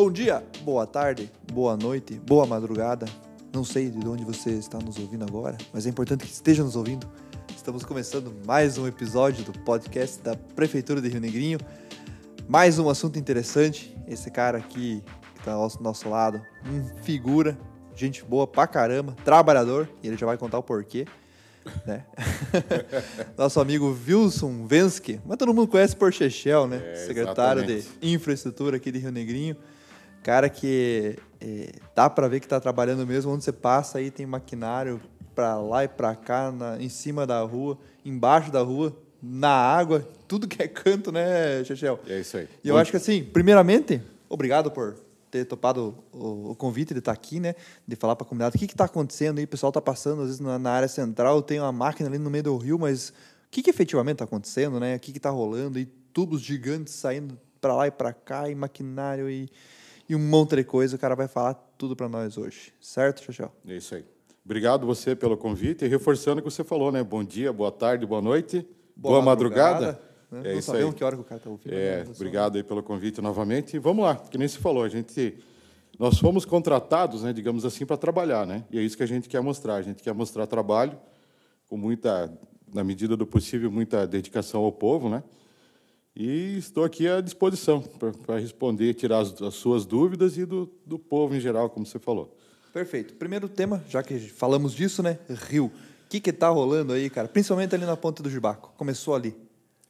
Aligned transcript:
Bom 0.00 0.12
dia, 0.12 0.44
boa 0.62 0.86
tarde, 0.86 1.28
boa 1.52 1.76
noite, 1.76 2.14
boa 2.20 2.46
madrugada. 2.46 3.04
Não 3.52 3.64
sei 3.64 3.90
de 3.90 4.06
onde 4.06 4.24
você 4.24 4.50
está 4.50 4.78
nos 4.78 4.96
ouvindo 4.96 5.24
agora, 5.24 5.58
mas 5.72 5.86
é 5.86 5.90
importante 5.90 6.24
que 6.24 6.32
esteja 6.32 6.62
nos 6.62 6.76
ouvindo. 6.76 7.04
Estamos 7.56 7.84
começando 7.84 8.32
mais 8.46 8.78
um 8.78 8.86
episódio 8.86 9.44
do 9.44 9.52
podcast 9.64 10.22
da 10.22 10.36
Prefeitura 10.54 11.00
de 11.00 11.08
Rio 11.08 11.20
Negrinho. 11.20 11.58
Mais 12.46 12.78
um 12.78 12.88
assunto 12.88 13.18
interessante. 13.18 13.92
Esse 14.06 14.30
cara 14.30 14.58
aqui 14.58 15.02
que 15.34 15.40
está 15.40 15.54
ao 15.54 15.68
nosso 15.80 16.08
lado, 16.08 16.40
um 16.64 17.02
figura, 17.02 17.58
gente 17.96 18.24
boa 18.24 18.46
pra 18.46 18.68
caramba, 18.68 19.16
trabalhador, 19.24 19.90
e 20.00 20.06
ele 20.06 20.16
já 20.16 20.26
vai 20.26 20.38
contar 20.38 20.58
o 20.58 20.62
porquê. 20.62 21.06
Né? 21.84 22.04
Nosso 23.36 23.60
amigo 23.60 23.98
Wilson 24.06 24.64
Vensky, 24.64 25.20
mas 25.26 25.36
todo 25.36 25.52
mundo 25.52 25.66
conhece 25.66 25.96
por 25.96 26.12
Chechel, 26.12 26.68
né? 26.68 26.80
É, 26.84 26.94
Secretário 27.04 27.66
de 27.66 27.72
exatamente. 27.72 28.14
Infraestrutura 28.14 28.76
aqui 28.76 28.92
de 28.92 29.00
Rio 29.00 29.10
Negrinho. 29.10 29.56
Cara 30.22 30.48
que 30.48 31.16
é, 31.40 31.72
dá 31.94 32.08
pra 32.10 32.28
ver 32.28 32.40
que 32.40 32.48
tá 32.48 32.60
trabalhando 32.60 33.06
mesmo. 33.06 33.32
Onde 33.32 33.44
você 33.44 33.52
passa 33.52 33.98
aí 33.98 34.10
tem 34.10 34.26
maquinário 34.26 35.00
pra 35.34 35.56
lá 35.58 35.84
e 35.84 35.88
pra 35.88 36.14
cá, 36.14 36.50
na- 36.50 36.80
em 36.82 36.88
cima 36.88 37.26
da 37.26 37.40
rua, 37.42 37.78
embaixo 38.04 38.50
da 38.50 38.60
rua, 38.60 38.96
na 39.22 39.50
água, 39.50 40.06
tudo 40.26 40.46
que 40.48 40.62
é 40.62 40.68
canto, 40.68 41.10
né, 41.12 41.62
Chechel? 41.64 41.98
É 42.06 42.20
isso 42.20 42.36
aí. 42.36 42.48
E 42.62 42.68
eu 42.68 42.76
acho 42.76 42.90
que 42.90 42.96
assim, 42.96 43.22
primeiramente, 43.24 44.02
obrigado 44.28 44.70
por 44.70 44.96
ter 45.30 45.44
topado 45.44 45.94
o, 46.12 46.50
o 46.50 46.54
convite 46.56 46.92
de 46.94 47.00
estar 47.00 47.12
aqui, 47.12 47.38
né? 47.38 47.54
De 47.86 47.94
falar 47.96 48.16
para 48.16 48.26
a 48.26 48.28
comunidade 48.28 48.56
o 48.56 48.58
que 48.58 48.64
está 48.64 48.84
acontecendo 48.84 49.38
aí. 49.38 49.44
O 49.44 49.48
pessoal 49.48 49.70
está 49.70 49.80
passando, 49.80 50.20
às 50.22 50.26
vezes, 50.26 50.40
na, 50.40 50.58
na 50.58 50.70
área 50.70 50.88
central, 50.88 51.42
tem 51.42 51.60
uma 51.60 51.72
máquina 51.72 52.08
ali 52.08 52.18
no 52.18 52.30
meio 52.30 52.44
do 52.44 52.56
rio, 52.56 52.78
mas 52.78 53.10
o 53.10 53.12
que, 53.50 53.62
que 53.62 53.70
efetivamente 53.70 54.14
está 54.14 54.24
acontecendo, 54.24 54.80
né? 54.80 54.96
O 54.96 55.00
que 55.00 55.16
está 55.16 55.30
rolando? 55.30 55.78
E 55.78 55.86
tubos 56.12 56.40
gigantes 56.40 56.94
saindo 56.94 57.38
para 57.60 57.74
lá 57.74 57.86
e 57.86 57.90
para 57.90 58.12
cá, 58.12 58.48
e 58.48 58.54
maquinário 58.54 59.28
e, 59.28 59.48
e 60.08 60.16
um 60.16 60.18
monte 60.18 60.56
de 60.56 60.64
coisa. 60.64 60.96
O 60.96 60.98
cara 60.98 61.14
vai 61.14 61.28
falar 61.28 61.54
tudo 61.76 61.94
para 61.94 62.08
nós 62.08 62.38
hoje, 62.38 62.72
certo, 62.80 63.22
Chachel? 63.22 63.52
É 63.66 63.76
isso 63.76 63.94
aí. 63.94 64.04
Obrigado 64.44 64.86
você 64.86 65.14
pelo 65.14 65.36
convite 65.36 65.84
e 65.84 65.88
reforçando 65.88 66.40
o 66.40 66.42
que 66.42 66.50
você 66.50 66.64
falou, 66.64 66.90
né? 66.90 67.02
Bom 67.02 67.22
dia, 67.22 67.52
boa 67.52 67.70
tarde, 67.70 68.06
boa 68.06 68.22
noite, 68.22 68.66
boa, 68.96 69.20
madrugada. 69.20 70.00
né? 70.30 70.40
É 70.44 70.52
Não 70.52 70.58
isso 70.58 70.72
aí. 70.72 70.92
que 70.92 71.04
hora 71.04 71.16
que 71.16 71.22
o 71.22 71.24
cara 71.24 71.38
está 71.38 71.50
ouvindo. 71.50 71.72
É, 71.72 72.04
né? 72.04 72.10
Obrigado 72.14 72.56
aí 72.56 72.62
pelo 72.62 72.82
convite 72.82 73.20
novamente. 73.20 73.76
E 73.76 73.78
vamos 73.78 74.04
lá, 74.04 74.16
que 74.16 74.38
nem 74.38 74.48
se 74.48 74.58
falou, 74.58 74.82
a 74.84 74.88
gente 74.88 75.38
nós 75.98 76.18
fomos 76.18 76.44
contratados, 76.44 77.24
né, 77.24 77.32
digamos 77.32 77.64
assim, 77.64 77.84
para 77.84 77.96
trabalhar, 77.96 78.46
né? 78.46 78.64
E 78.70 78.78
é 78.78 78.82
isso 78.82 78.96
que 78.96 79.02
a 79.02 79.06
gente 79.06 79.28
quer 79.28 79.40
mostrar. 79.40 79.74
A 79.74 79.82
gente 79.82 80.00
quer 80.00 80.14
mostrar 80.14 80.46
trabalho 80.46 80.96
com 81.68 81.76
muita, 81.76 82.32
na 82.72 82.84
medida 82.84 83.16
do 83.16 83.26
possível, 83.26 83.70
muita 83.70 84.06
dedicação 84.06 84.62
ao 84.62 84.70
povo, 84.70 85.08
né? 85.08 85.24
E 86.20 86.58
estou 86.58 86.82
aqui 86.82 87.06
à 87.06 87.20
disposição 87.20 87.80
para 87.80 88.40
responder, 88.40 88.92
tirar 88.94 89.20
as, 89.20 89.40
as 89.40 89.54
suas 89.54 89.86
dúvidas 89.86 90.36
e 90.36 90.44
do, 90.44 90.68
do 90.84 90.98
povo 90.98 91.32
em 91.36 91.38
geral, 91.38 91.70
como 91.70 91.86
você 91.86 92.00
falou. 92.00 92.36
Perfeito. 92.72 93.14
Primeiro 93.14 93.48
tema, 93.48 93.84
já 93.88 94.02
que 94.02 94.18
falamos 94.18 94.74
disso, 94.74 95.00
né? 95.00 95.16
Rio. 95.48 95.66
O 95.66 95.70
que 96.08 96.18
que 96.18 96.32
tá 96.32 96.48
rolando 96.48 96.92
aí, 96.92 97.08
cara? 97.08 97.28
Principalmente 97.28 97.72
ali 97.72 97.86
na 97.86 97.96
ponta 97.96 98.20
do 98.20 98.28
Gibaco. 98.28 98.74
Começou 98.76 99.14
ali. 99.14 99.32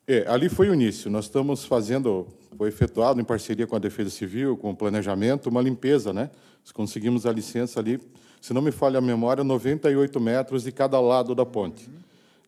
É, 0.07 0.27
ali 0.29 0.51
foi 0.51 0.69
o 0.69 0.75
início. 0.75 1.11
Nós 1.11 1.25
estamos 1.25 1.65
fazendo, 1.65 2.27
foi 2.59 2.69
efetuado 2.69 3.19
em 3.19 3.25
parceria 3.25 3.67
com 3.67 3.77
a 3.77 3.79
Defesa 3.79 4.11
Civil, 4.11 4.55
com 4.55 4.73
o 4.73 4.77
planejamento, 4.77 5.49
uma 5.49 5.63
limpeza, 5.63 6.13
né? 6.13 6.29
Nós 6.61 6.73
conseguimos 6.73 7.25
a 7.25 7.33
licença 7.33 7.81
ali, 7.81 7.99
se 8.39 8.53
não 8.53 8.61
me 8.61 8.71
falha 8.71 8.99
a 8.99 9.01
memória, 9.01 9.43
98 9.43 10.21
metros 10.21 10.65
de 10.65 10.73
cada 10.73 11.01
lado 11.01 11.35
da 11.35 11.47
ponte. 11.47 11.89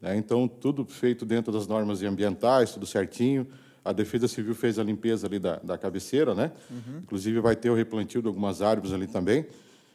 Né? 0.02 0.18
Então, 0.18 0.46
tudo 0.46 0.84
feito 0.84 1.24
dentro 1.24 1.50
das 1.50 1.66
normas 1.66 2.02
ambientais, 2.02 2.72
tudo 2.72 2.84
certinho. 2.84 3.46
A 3.84 3.92
Defesa 3.92 4.28
Civil 4.28 4.54
fez 4.54 4.78
a 4.78 4.84
limpeza 4.84 5.26
ali 5.26 5.38
da, 5.38 5.56
da 5.56 5.78
cabeceira, 5.78 6.34
né? 6.34 6.52
Inclusive, 7.02 7.40
vai 7.40 7.56
ter 7.56 7.70
o 7.70 7.74
replantio 7.74 8.20
de 8.20 8.28
algumas 8.28 8.60
árvores 8.60 8.92
ali 8.92 9.06
também. 9.06 9.46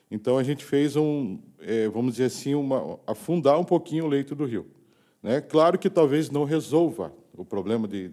Então, 0.09 0.37
a 0.37 0.43
gente 0.43 0.63
fez 0.63 0.95
um, 0.95 1.39
eh, 1.59 1.89
vamos 1.89 2.13
dizer 2.13 2.25
assim, 2.25 2.55
uma, 2.55 2.99
afundar 3.07 3.59
um 3.59 3.63
pouquinho 3.63 4.05
o 4.05 4.07
leito 4.07 4.35
do 4.35 4.45
rio. 4.45 4.65
Né? 5.21 5.41
Claro 5.41 5.79
que 5.79 5.89
talvez 5.89 6.29
não 6.29 6.43
resolva 6.43 7.11
o 7.35 7.43
problema 7.43 7.87
de 7.87 8.11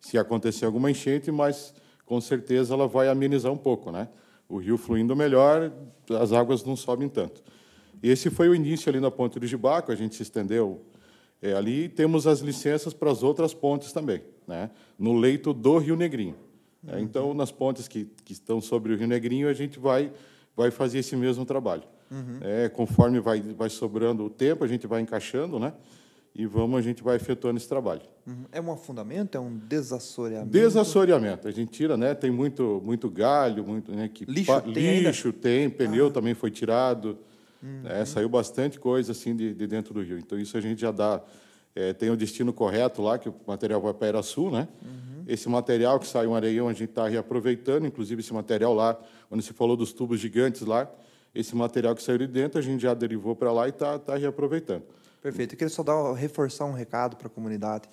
se 0.00 0.18
acontecer 0.18 0.66
alguma 0.66 0.90
enchente, 0.90 1.30
mas 1.30 1.74
com 2.04 2.20
certeza 2.20 2.74
ela 2.74 2.86
vai 2.86 3.08
amenizar 3.08 3.52
um 3.52 3.56
pouco, 3.56 3.90
né? 3.90 4.08
O 4.48 4.58
rio 4.58 4.76
fluindo 4.76 5.16
melhor, 5.16 5.72
as 6.20 6.32
águas 6.32 6.64
não 6.64 6.76
sobem 6.76 7.08
tanto. 7.08 7.42
Esse 8.02 8.28
foi 8.28 8.48
o 8.48 8.54
início 8.54 8.90
ali 8.90 9.00
na 9.00 9.10
ponte 9.10 9.40
do 9.40 9.46
Gibaco, 9.46 9.90
a 9.90 9.94
gente 9.94 10.14
se 10.14 10.22
estendeu 10.22 10.84
é, 11.44 11.52
ali 11.52 11.88
temos 11.90 12.26
as 12.26 12.40
licenças 12.40 12.94
para 12.94 13.10
as 13.10 13.22
outras 13.22 13.52
pontes 13.52 13.92
também, 13.92 14.22
né? 14.48 14.70
No 14.98 15.12
leito 15.12 15.52
do 15.52 15.76
Rio 15.78 15.94
Negrinho. 15.94 16.36
né? 16.82 17.00
Então, 17.00 17.34
nas 17.34 17.52
pontes 17.52 17.86
que, 17.86 18.06
que 18.24 18.32
estão 18.32 18.60
sobre 18.60 18.94
o 18.94 18.96
Rio 18.96 19.06
Negrinho, 19.06 19.48
a 19.48 19.52
gente 19.52 19.78
vai 19.78 20.10
vai 20.56 20.70
fazer 20.70 21.00
esse 21.00 21.14
mesmo 21.16 21.44
trabalho. 21.44 21.82
É, 22.40 22.68
conforme 22.68 23.18
vai 23.20 23.40
vai 23.40 23.68
sobrando 23.68 24.24
o 24.24 24.30
tempo, 24.30 24.64
a 24.64 24.68
gente 24.68 24.86
vai 24.86 25.00
encaixando, 25.00 25.58
né? 25.58 25.72
E 26.36 26.46
vamos, 26.46 26.78
a 26.78 26.82
gente 26.82 27.02
vai 27.02 27.16
efetuando 27.16 27.58
esse 27.58 27.68
trabalho. 27.68 28.02
Uhum. 28.26 28.44
É 28.50 28.60
um 28.60 28.72
afundamento? 28.72 29.36
É 29.36 29.40
um 29.40 29.56
desassoreamento? 29.56 30.50
Desassoreamento, 30.50 31.46
a 31.46 31.50
gente 31.50 31.70
tira, 31.70 31.96
né? 31.96 32.14
Tem 32.14 32.30
muito, 32.30 32.80
muito 32.84 33.08
galho, 33.10 33.64
muito, 33.64 33.92
né? 33.92 34.08
Que 34.12 34.24
Lixo 34.24 34.60
tem 34.72 34.88
ainda? 34.88 35.08
lixo 35.10 35.32
tem, 35.32 35.70
pneu 35.70 36.10
também 36.10 36.34
foi 36.34 36.50
tirado, 36.50 37.18
né? 37.64 38.04
Saiu 38.04 38.28
bastante 38.28 38.78
coisa 38.78 39.12
assim 39.12 39.34
de, 39.34 39.54
de 39.54 39.66
dentro 39.66 39.94
do 39.94 40.02
rio. 40.02 40.18
Então 40.18 40.38
isso 40.38 40.56
a 40.56 40.60
gente 40.60 40.80
já 40.80 40.90
dá, 40.90 41.22
é, 41.74 41.92
tem 41.92 42.10
o 42.10 42.16
destino 42.16 42.52
correto 42.52 43.00
lá 43.02 43.18
que 43.18 43.28
o 43.28 43.34
material 43.46 43.80
vai 43.80 43.94
para 43.94 44.08
Iraçu, 44.08 44.50
né? 44.50 44.68
Esse 45.26 45.48
material 45.48 45.98
que 45.98 46.06
sai 46.06 46.26
um 46.26 46.34
areião 46.34 46.68
a 46.68 46.72
gente 46.72 46.90
está 46.90 47.08
reaproveitando, 47.08 47.86
inclusive 47.86 48.20
esse 48.20 48.32
material 48.32 48.74
lá, 48.74 48.98
onde 49.30 49.42
se 49.42 49.54
falou 49.54 49.76
dos 49.76 49.92
tubos 49.92 50.20
gigantes 50.20 50.60
lá, 50.62 50.90
esse 51.34 51.56
material 51.56 51.94
que 51.94 52.02
saiu 52.02 52.18
de 52.18 52.26
dentro 52.26 52.58
a 52.58 52.62
gente 52.62 52.82
já 52.82 52.92
derivou 52.92 53.34
para 53.34 53.50
lá 53.50 53.66
e 53.66 53.70
está 53.70 53.98
tá 53.98 54.16
reaproveitando. 54.16 54.82
Perfeito. 55.22 55.54
Eu 55.54 55.58
queria 55.58 55.70
só 55.70 55.82
dar, 55.82 56.12
reforçar 56.12 56.66
um 56.66 56.72
recado 56.72 57.16
para 57.16 57.28
a 57.28 57.30
comunidade. 57.30 57.88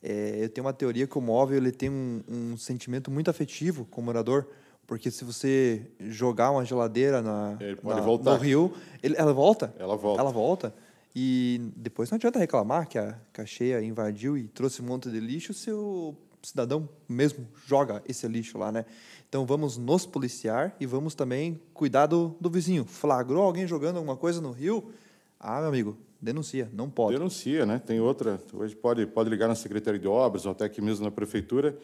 É, 0.00 0.44
eu 0.44 0.48
tenho 0.48 0.64
uma 0.64 0.72
teoria 0.72 1.08
que 1.08 1.18
o 1.18 1.20
móvel 1.20 1.56
ele 1.56 1.72
tem 1.72 1.90
um, 1.90 2.22
um 2.28 2.56
sentimento 2.56 3.10
muito 3.10 3.28
afetivo 3.28 3.84
com 3.84 4.00
o 4.00 4.04
morador, 4.04 4.46
porque 4.88 5.08
se 5.10 5.22
você 5.24 5.82
jogar 6.00 6.50
uma 6.50 6.64
geladeira 6.64 7.22
na, 7.22 7.56
na- 7.94 8.00
no 8.36 8.36
rio, 8.42 8.72
ele- 9.02 9.14
ela 9.16 9.32
volta. 9.32 9.72
Ela 9.78 9.94
volta. 9.96 10.20
Ela 10.20 10.30
volta. 10.32 10.74
E 11.14 11.60
depois 11.76 12.10
não 12.10 12.16
adianta 12.16 12.38
reclamar 12.38 12.88
que 12.88 12.98
a, 12.98 13.16
que 13.32 13.40
a 13.40 13.46
cheia 13.46 13.80
invadiu 13.82 14.36
e 14.36 14.48
trouxe 14.48 14.82
um 14.82 14.86
monte 14.86 15.10
de 15.10 15.20
lixo 15.20 15.52
se 15.54 15.70
o 15.70 16.14
cidadão 16.42 16.88
mesmo 17.08 17.46
joga 17.66 18.02
esse 18.08 18.26
lixo 18.26 18.56
lá, 18.58 18.72
né? 18.72 18.84
Então 19.28 19.44
vamos 19.44 19.76
nos 19.76 20.06
policiar 20.06 20.74
e 20.80 20.86
vamos 20.86 21.14
também 21.14 21.60
cuidar 21.74 22.06
do, 22.06 22.34
do 22.40 22.48
vizinho. 22.48 22.84
Flagrou 22.84 23.42
alguém 23.42 23.66
jogando 23.66 23.96
alguma 23.96 24.16
coisa 24.16 24.40
no 24.40 24.50
rio? 24.52 24.90
Ah, 25.38 25.58
meu 25.60 25.68
amigo, 25.68 25.98
denuncia, 26.20 26.70
não 26.72 26.88
pode. 26.88 27.16
Denuncia, 27.16 27.66
né? 27.66 27.78
Tem 27.84 28.00
outra. 28.00 28.40
Hoje 28.54 28.74
pode, 28.74 29.04
pode 29.06 29.28
ligar 29.28 29.48
na 29.48 29.54
Secretaria 29.54 30.00
de 30.00 30.08
Obras 30.08 30.46
ou 30.46 30.52
até 30.52 30.64
aqui 30.64 30.80
mesmo 30.80 31.04
na 31.04 31.10
Prefeitura. 31.10 31.76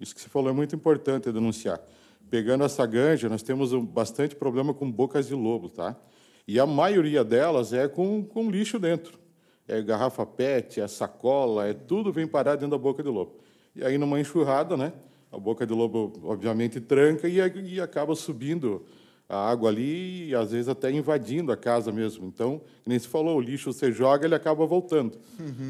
Isso 0.00 0.14
que 0.14 0.20
você 0.20 0.28
falou 0.28 0.50
é 0.50 0.52
muito 0.52 0.74
importante 0.74 1.28
é 1.28 1.32
denunciar. 1.32 1.80
Pegando 2.30 2.64
essa 2.64 2.84
ganja, 2.84 3.28
nós 3.28 3.42
temos 3.42 3.72
um, 3.72 3.84
bastante 3.84 4.36
problema 4.36 4.74
com 4.74 4.90
bocas 4.90 5.26
de 5.28 5.34
lobo, 5.34 5.68
tá? 5.68 5.96
E 6.46 6.58
a 6.58 6.66
maioria 6.66 7.24
delas 7.24 7.72
é 7.72 7.86
com, 7.88 8.22
com 8.22 8.50
lixo 8.50 8.78
dentro. 8.78 9.18
É 9.66 9.82
garrafa 9.82 10.24
PET, 10.24 10.80
é 10.80 10.88
sacola, 10.88 11.66
é 11.66 11.74
tudo 11.74 12.12
vem 12.12 12.26
parar 12.26 12.54
dentro 12.54 12.70
da 12.70 12.78
boca 12.78 13.02
de 13.02 13.08
lobo. 13.08 13.36
E 13.76 13.84
aí, 13.84 13.98
numa 13.98 14.18
enxurrada, 14.18 14.76
né? 14.76 14.92
A 15.30 15.38
boca 15.38 15.66
de 15.66 15.74
lobo, 15.74 16.12
obviamente, 16.24 16.80
tranca 16.80 17.28
e, 17.28 17.36
e 17.36 17.80
acaba 17.80 18.14
subindo 18.14 18.84
a 19.28 19.50
água 19.50 19.68
ali 19.68 20.28
e 20.28 20.34
às 20.34 20.52
vezes 20.52 20.68
até 20.68 20.90
invadindo 20.90 21.52
a 21.52 21.56
casa 21.56 21.92
mesmo. 21.92 22.26
Então, 22.26 22.62
nem 22.86 22.98
se 22.98 23.06
falou, 23.06 23.36
o 23.36 23.40
lixo 23.40 23.70
você 23.72 23.92
joga, 23.92 24.26
ele 24.26 24.34
acaba 24.34 24.64
voltando. 24.64 25.18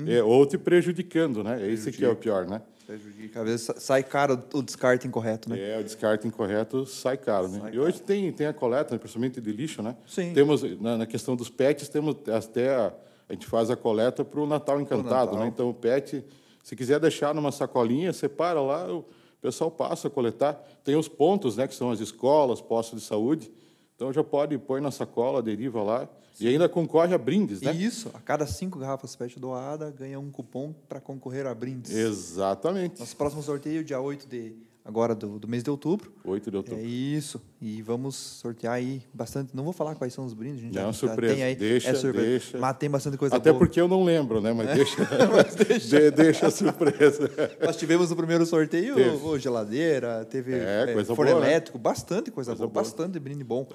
É, 0.08 0.22
ou 0.22 0.46
te 0.46 0.56
prejudicando, 0.56 1.42
né? 1.42 1.68
Esse 1.68 1.90
que 1.90 2.04
é 2.04 2.08
o 2.08 2.14
pior, 2.14 2.46
né? 2.46 2.62
Prejudica. 2.92 3.40
Às 3.40 3.46
vezes 3.46 3.60
sa- 3.66 3.78
sai 3.78 4.02
caro 4.02 4.42
o 4.54 4.62
descarte 4.62 5.06
incorreto, 5.06 5.50
né? 5.50 5.60
É, 5.60 5.78
o 5.78 5.84
descarte 5.84 6.26
incorreto 6.26 6.86
sai 6.86 7.18
caro, 7.18 7.46
né? 7.46 7.60
Sai 7.60 7.74
e 7.74 7.78
hoje 7.78 8.00
tem, 8.00 8.32
tem 8.32 8.46
a 8.46 8.52
coleta, 8.54 8.94
né, 8.94 8.98
principalmente 8.98 9.42
de 9.42 9.52
lixo, 9.52 9.82
né? 9.82 9.94
Sim. 10.06 10.32
Temos, 10.32 10.62
na, 10.80 10.96
na 10.96 11.06
questão 11.06 11.36
dos 11.36 11.50
pets, 11.50 11.86
temos 11.90 12.16
até 12.34 12.74
a, 12.74 12.94
a 13.28 13.32
gente 13.34 13.46
faz 13.46 13.70
a 13.70 13.76
coleta 13.76 14.24
para 14.24 14.40
o 14.40 14.46
Natal 14.46 14.80
Encantado, 14.80 15.32
Natal. 15.32 15.40
né? 15.40 15.48
Então, 15.48 15.68
o 15.68 15.74
pet, 15.74 16.24
se 16.64 16.74
quiser 16.74 16.98
deixar 16.98 17.34
numa 17.34 17.52
sacolinha, 17.52 18.10
separa 18.10 18.58
lá, 18.62 18.90
o 18.90 19.04
pessoal 19.38 19.70
passa 19.70 20.08
a 20.08 20.10
coletar. 20.10 20.54
Tem 20.82 20.96
os 20.96 21.08
pontos, 21.08 21.58
né? 21.58 21.68
Que 21.68 21.74
são 21.74 21.90
as 21.90 22.00
escolas, 22.00 22.62
postos 22.62 23.02
de 23.02 23.06
saúde. 23.06 23.52
Então, 23.98 24.12
já 24.12 24.22
pode 24.22 24.56
pôr 24.58 24.80
na 24.80 24.92
sacola, 24.92 25.42
deriva 25.42 25.82
lá. 25.82 26.08
E 26.38 26.46
ainda 26.46 26.68
concorre 26.68 27.12
a 27.12 27.18
brindes, 27.18 27.60
né? 27.60 27.74
E 27.74 27.84
isso, 27.84 28.12
a 28.14 28.20
cada 28.20 28.46
cinco 28.46 28.78
garrafas 28.78 29.16
PET 29.16 29.40
doada, 29.40 29.90
ganha 29.90 30.20
um 30.20 30.30
cupom 30.30 30.72
para 30.88 31.00
concorrer 31.00 31.44
a 31.48 31.52
brindes. 31.52 31.90
Exatamente. 31.90 33.00
Nosso 33.00 33.16
próximo 33.16 33.42
sorteio, 33.42 33.82
dia 33.82 34.00
8 34.00 34.28
de 34.28 34.54
agora 34.88 35.14
do, 35.14 35.38
do 35.38 35.46
mês 35.46 35.62
de 35.62 35.70
outubro. 35.70 36.10
8 36.24 36.50
de 36.50 36.56
outubro. 36.56 36.80
É 36.80 36.82
isso. 36.82 37.38
E 37.60 37.82
vamos 37.82 38.16
sortear 38.16 38.72
aí 38.72 39.02
bastante. 39.12 39.54
Não 39.54 39.62
vou 39.62 39.72
falar 39.74 39.94
quais 39.94 40.14
são 40.14 40.24
os 40.24 40.32
brindes, 40.32 40.60
a 40.60 40.62
gente 40.62 40.74
Não, 40.74 40.86
já, 40.86 40.92
surpresa. 40.94 41.34
tem 41.34 41.42
aí. 41.44 41.54
Deixa, 41.54 41.90
é 41.90 41.94
surpresa. 41.94 42.26
deixa. 42.26 42.58
Mas 42.58 42.76
tem 42.78 42.88
bastante 42.88 43.18
coisa 43.18 43.36
Até 43.36 43.50
boa. 43.52 43.58
porque 43.58 43.78
eu 43.78 43.86
não 43.86 44.02
lembro, 44.02 44.40
né? 44.40 44.54
Mas 44.54 44.74
deixa, 44.74 44.96
Mas 45.30 45.54
deixa. 45.54 45.88
de- 46.00 46.10
deixa 46.10 46.46
a 46.46 46.50
surpresa. 46.50 47.30
Nós 47.62 47.76
tivemos 47.76 48.08
no 48.08 48.16
primeiro 48.16 48.46
sorteio 48.46 48.94
Teve. 48.94 49.38
geladeira, 49.38 50.24
teve 50.24 50.54
É, 50.54 50.90
coisa 50.94 51.14
forno 51.14 51.32
boa, 51.32 51.42
né? 51.44 51.50
elétrico, 51.50 51.78
bastante 51.78 52.30
coisa, 52.30 52.52
Coisa 52.52 52.64
boa, 52.64 52.72
boa. 52.72 52.82
bastante 52.82 53.18
brinde 53.18 53.44
bom. 53.44 53.68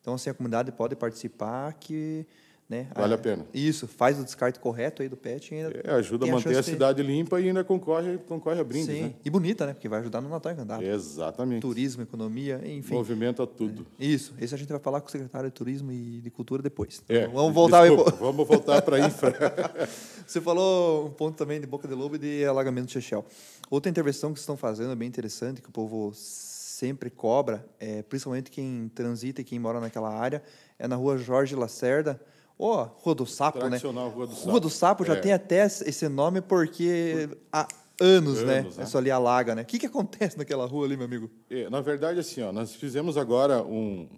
Então, 0.00 0.14
assim, 0.14 0.30
a 0.30 0.34
comunidade 0.34 0.72
pode 0.72 0.96
participar 0.96 1.74
que... 1.74 2.24
Né, 2.68 2.88
Vale 2.96 3.14
a 3.14 3.18
pena. 3.18 3.46
Isso, 3.54 3.86
faz 3.86 4.18
o 4.18 4.24
descarte 4.24 4.58
correto 4.58 5.00
aí 5.00 5.08
do 5.08 5.16
pet 5.16 5.54
e 5.54 5.56
ainda 5.56 5.80
É, 5.84 5.92
ajuda 5.92 6.26
a 6.26 6.28
manter 6.32 6.56
a, 6.56 6.60
de- 6.60 6.66
cidade 6.66 7.00
limpa 7.00 7.40
e 7.40 7.46
ainda 7.46 7.62
concorre, 7.62 8.18
concorre 8.18 8.58
a 8.60 8.64
brindes, 8.64 8.86
Sim, 8.92 9.02
né? 9.04 9.14
e 9.24 9.30
bonita, 9.30 9.64
né? 9.66 9.72
Porque 9.72 9.88
vai 9.88 10.00
ajudar 10.00 10.20
no 10.20 10.28
Natal 10.28 10.50
Encantado. 10.50 10.82
Exatamente. 10.82 11.60
Turismo, 11.60 12.02
economia, 12.02 12.60
enfim. 12.64 12.94
Movimenta 12.94 13.46
tudo. 13.46 13.86
Isso, 13.96 14.34
esse 14.40 14.52
a 14.52 14.58
gente 14.58 14.68
vai 14.68 14.80
falar 14.80 15.00
com 15.00 15.06
o 15.06 15.10
secretário 15.12 15.48
de 15.48 15.54
Turismo 15.54 15.92
e 15.92 16.20
de 16.20 16.28
Cultura 16.28 16.60
depois. 16.60 17.04
É, 17.08 17.20
Então, 17.20 17.34
vamos 17.34 17.54
voltar 17.54 17.82
aí. 17.82 17.88
desculpa, 17.90 18.10
pô. 18.10 18.24
Vamos 18.32 18.48
voltar 18.48 18.82
para 18.82 18.96
a 18.96 19.00
infra. 19.06 19.32
Você 20.26 20.40
falou 20.40 21.06
um 21.06 21.10
ponto 21.10 21.36
também 21.36 21.60
de 21.60 21.68
Boca 21.68 21.86
de 21.86 21.94
Lobo 21.94 22.16
e 22.16 22.18
de 22.18 22.44
alagamento 22.46 22.86
de 22.88 22.94
Chechel. 22.94 23.24
Outra 23.70 23.88
intervenção 23.88 24.30
que 24.32 24.40
vocês 24.40 24.42
estão 24.42 24.56
fazendo 24.56 24.90
é 24.90 24.96
bem 24.96 25.06
interessante, 25.06 25.62
que 25.62 25.68
o 25.68 25.72
povo 25.72 26.10
sempre 26.14 27.10
cobra, 27.10 27.64
é, 27.78 28.02
principalmente 28.02 28.50
quem 28.50 28.90
transita 28.92 29.40
e 29.40 29.44
quem 29.44 29.56
mora 29.58 29.78
naquela 29.78 30.12
área, 30.12 30.42
é 30.78 30.88
na 30.88 30.96
rua 30.96 31.16
Jorge 31.16 31.54
Lacerda, 31.54 32.20
ou 32.58 32.84
Rua 32.84 33.14
do 33.14 33.26
Sapo, 33.26 33.58
né? 33.68 33.78
Rua 33.78 34.26
do 34.26 34.34
Sapo. 34.34 34.50
Rua 34.50 34.60
do 34.60 34.70
Sapo 34.70 35.04
já 35.04 35.14
É. 35.14 35.20
tem 35.20 35.32
até 35.32 35.64
esse 35.66 36.08
nome 36.08 36.40
porque 36.40 37.28
há 37.52 37.66
anos, 38.00 38.42
né? 38.42 38.58
Anos, 38.60 38.76
né? 38.76 38.84
Isso 38.84 38.96
ali 38.98 39.10
alaga, 39.10 39.54
né? 39.54 39.62
O 39.62 39.64
que, 39.66 39.78
que 39.78 39.86
acontece 39.86 40.36
naquela 40.38 40.66
rua 40.66 40.86
ali, 40.86 40.96
meu 40.96 41.06
amigo? 41.06 41.30
É, 41.50 41.68
na 41.70 41.80
verdade, 41.80 42.18
assim, 42.20 42.42
ó, 42.42 42.52
nós 42.52 42.74
fizemos 42.74 43.16
agora 43.16 43.62
um. 43.62 44.08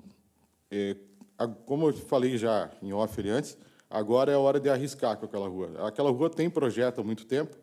é, 0.70 0.96
a- 1.38 1.48
como 1.48 1.88
eu 1.88 1.92
falei 1.94 2.36
já 2.36 2.70
em 2.82 2.92
off 2.92 3.18
ali 3.20 3.30
antes, 3.30 3.56
agora 3.88 4.30
é 4.30 4.34
a 4.34 4.38
hora 4.38 4.60
de 4.60 4.68
arriscar 4.68 5.16
com 5.16 5.24
aquela 5.26 5.48
rua. 5.48 5.70
Aquela 5.86 6.10
rua 6.10 6.28
tem 6.30 6.48
projeto 6.50 7.00
há 7.00 7.04
muito 7.04 7.24
tempo 7.24 7.56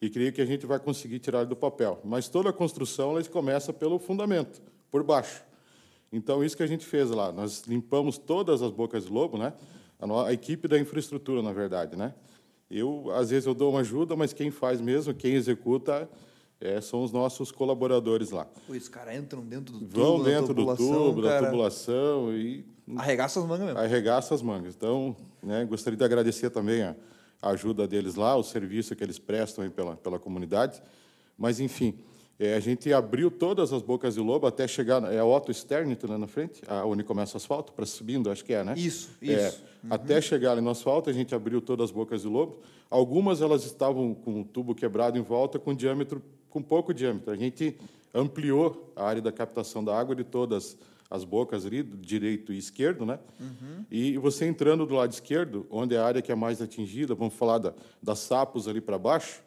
e 0.00 0.08
creio 0.08 0.32
que 0.32 0.40
a 0.40 0.46
gente 0.46 0.64
vai 0.66 0.78
conseguir 0.80 1.18
tirar 1.18 1.44
do 1.44 1.54
papel. 1.54 2.00
Mas 2.04 2.28
toda 2.28 2.48
a 2.50 2.52
construção 2.52 3.10
ela 3.10 3.24
começa 3.24 3.72
pelo 3.72 3.98
fundamento, 3.98 4.62
por 4.90 5.02
baixo. 5.04 5.42
Então, 6.12 6.42
isso 6.42 6.56
que 6.56 6.62
a 6.62 6.66
gente 6.66 6.84
fez 6.86 7.10
lá. 7.10 7.30
Nós 7.30 7.62
limpamos 7.68 8.16
todas 8.18 8.62
as 8.62 8.70
bocas 8.72 9.04
de 9.04 9.12
lobo, 9.12 9.36
né? 9.38 9.52
A, 10.00 10.26
a 10.28 10.32
equipe 10.32 10.66
da 10.66 10.78
infraestrutura, 10.78 11.42
na 11.42 11.52
verdade, 11.52 11.96
né? 11.96 12.14
Eu, 12.70 13.10
às 13.12 13.30
vezes, 13.30 13.46
eu 13.46 13.54
dou 13.54 13.70
uma 13.72 13.80
ajuda, 13.80 14.14
mas 14.16 14.32
quem 14.32 14.50
faz 14.50 14.80
mesmo, 14.80 15.12
quem 15.12 15.34
executa, 15.34 16.08
é, 16.60 16.80
são 16.80 17.02
os 17.02 17.10
nossos 17.10 17.50
colaboradores 17.50 18.30
lá. 18.30 18.44
Pô, 18.66 18.72
os 18.72 18.88
caras 18.88 19.16
entram 19.16 19.40
dentro 19.42 19.72
do 19.72 19.80
tubo, 19.80 19.90
Vão 20.00 20.18
da 20.22 20.24
dentro 20.30 20.54
do 20.54 20.76
tubo, 20.76 21.22
da 21.22 21.28
cara. 21.30 21.46
tubulação 21.46 22.32
e 22.32 22.64
Arregaça 22.96 23.40
as 23.40 23.46
mangas 23.46 23.66
mesmo. 23.66 23.78
arregaça 23.80 24.34
as 24.34 24.42
mangas. 24.42 24.74
Então, 24.76 25.16
né, 25.42 25.64
gostaria 25.64 25.96
de 25.96 26.04
agradecer 26.04 26.50
também 26.50 26.82
a, 26.82 26.94
a 27.42 27.50
ajuda 27.50 27.86
deles 27.88 28.14
lá, 28.14 28.36
o 28.36 28.42
serviço 28.42 28.94
que 28.96 29.02
eles 29.02 29.18
prestam 29.18 29.64
aí 29.64 29.70
pela, 29.70 29.96
pela 29.96 30.18
comunidade. 30.18 30.82
Mas, 31.38 31.60
enfim, 31.60 31.94
é, 32.40 32.54
a 32.54 32.60
gente 32.60 32.90
abriu 32.90 33.30
todas 33.30 33.70
as 33.70 33.82
bocas 33.82 34.14
de 34.14 34.20
lobo 34.20 34.46
até 34.46 34.66
chegar. 34.66 35.04
É 35.12 35.18
a 35.18 35.24
Otto 35.26 35.52
Sternit 35.52 36.06
lá 36.06 36.16
na 36.16 36.26
frente, 36.26 36.62
a 36.66 36.86
onde 36.86 37.04
começa 37.04 37.34
o 37.34 37.36
asfalto, 37.36 37.70
para 37.74 37.84
subindo, 37.84 38.30
acho 38.30 38.42
que 38.42 38.54
é, 38.54 38.64
né? 38.64 38.72
Isso, 38.78 39.10
É, 39.20 39.48
isso. 39.48 39.62
Até 39.90 40.22
chegar 40.22 40.52
ali 40.52 40.62
no 40.62 40.70
asfalto, 40.70 41.10
a 41.10 41.12
gente 41.12 41.34
abriu 41.34 41.60
todas 41.60 41.84
as 41.84 41.90
bocas 41.90 42.22
de 42.22 42.28
lobo. 42.28 42.60
Algumas 42.88 43.42
elas 43.42 43.66
estavam 43.66 44.14
com 44.14 44.40
o 44.40 44.44
tubo 44.44 44.74
quebrado 44.74 45.18
em 45.18 45.22
volta, 45.22 45.58
com 45.58 45.74
diâmetro, 45.74 46.22
com 46.48 46.62
pouco 46.62 46.94
diâmetro. 46.94 47.30
A 47.30 47.36
gente 47.36 47.76
ampliou 48.14 48.90
a 48.96 49.04
área 49.04 49.20
da 49.20 49.30
captação 49.30 49.84
da 49.84 49.94
água 49.94 50.16
de 50.16 50.24
todas 50.24 50.78
as 51.10 51.24
bocas 51.24 51.66
ali, 51.66 51.82
direito 51.82 52.54
e 52.54 52.58
esquerdo, 52.58 53.04
né? 53.04 53.18
E 53.90 54.16
você 54.16 54.46
entrando 54.46 54.86
do 54.86 54.94
lado 54.94 55.12
esquerdo, 55.12 55.66
onde 55.70 55.94
é 55.94 55.98
a 55.98 56.06
área 56.06 56.22
que 56.22 56.32
é 56.32 56.34
mais 56.34 56.62
atingida, 56.62 57.14
vamos 57.14 57.34
falar 57.34 57.58
da, 57.58 57.74
das 58.02 58.20
sapos 58.20 58.66
ali 58.66 58.80
para 58.80 58.96
baixo, 58.96 59.42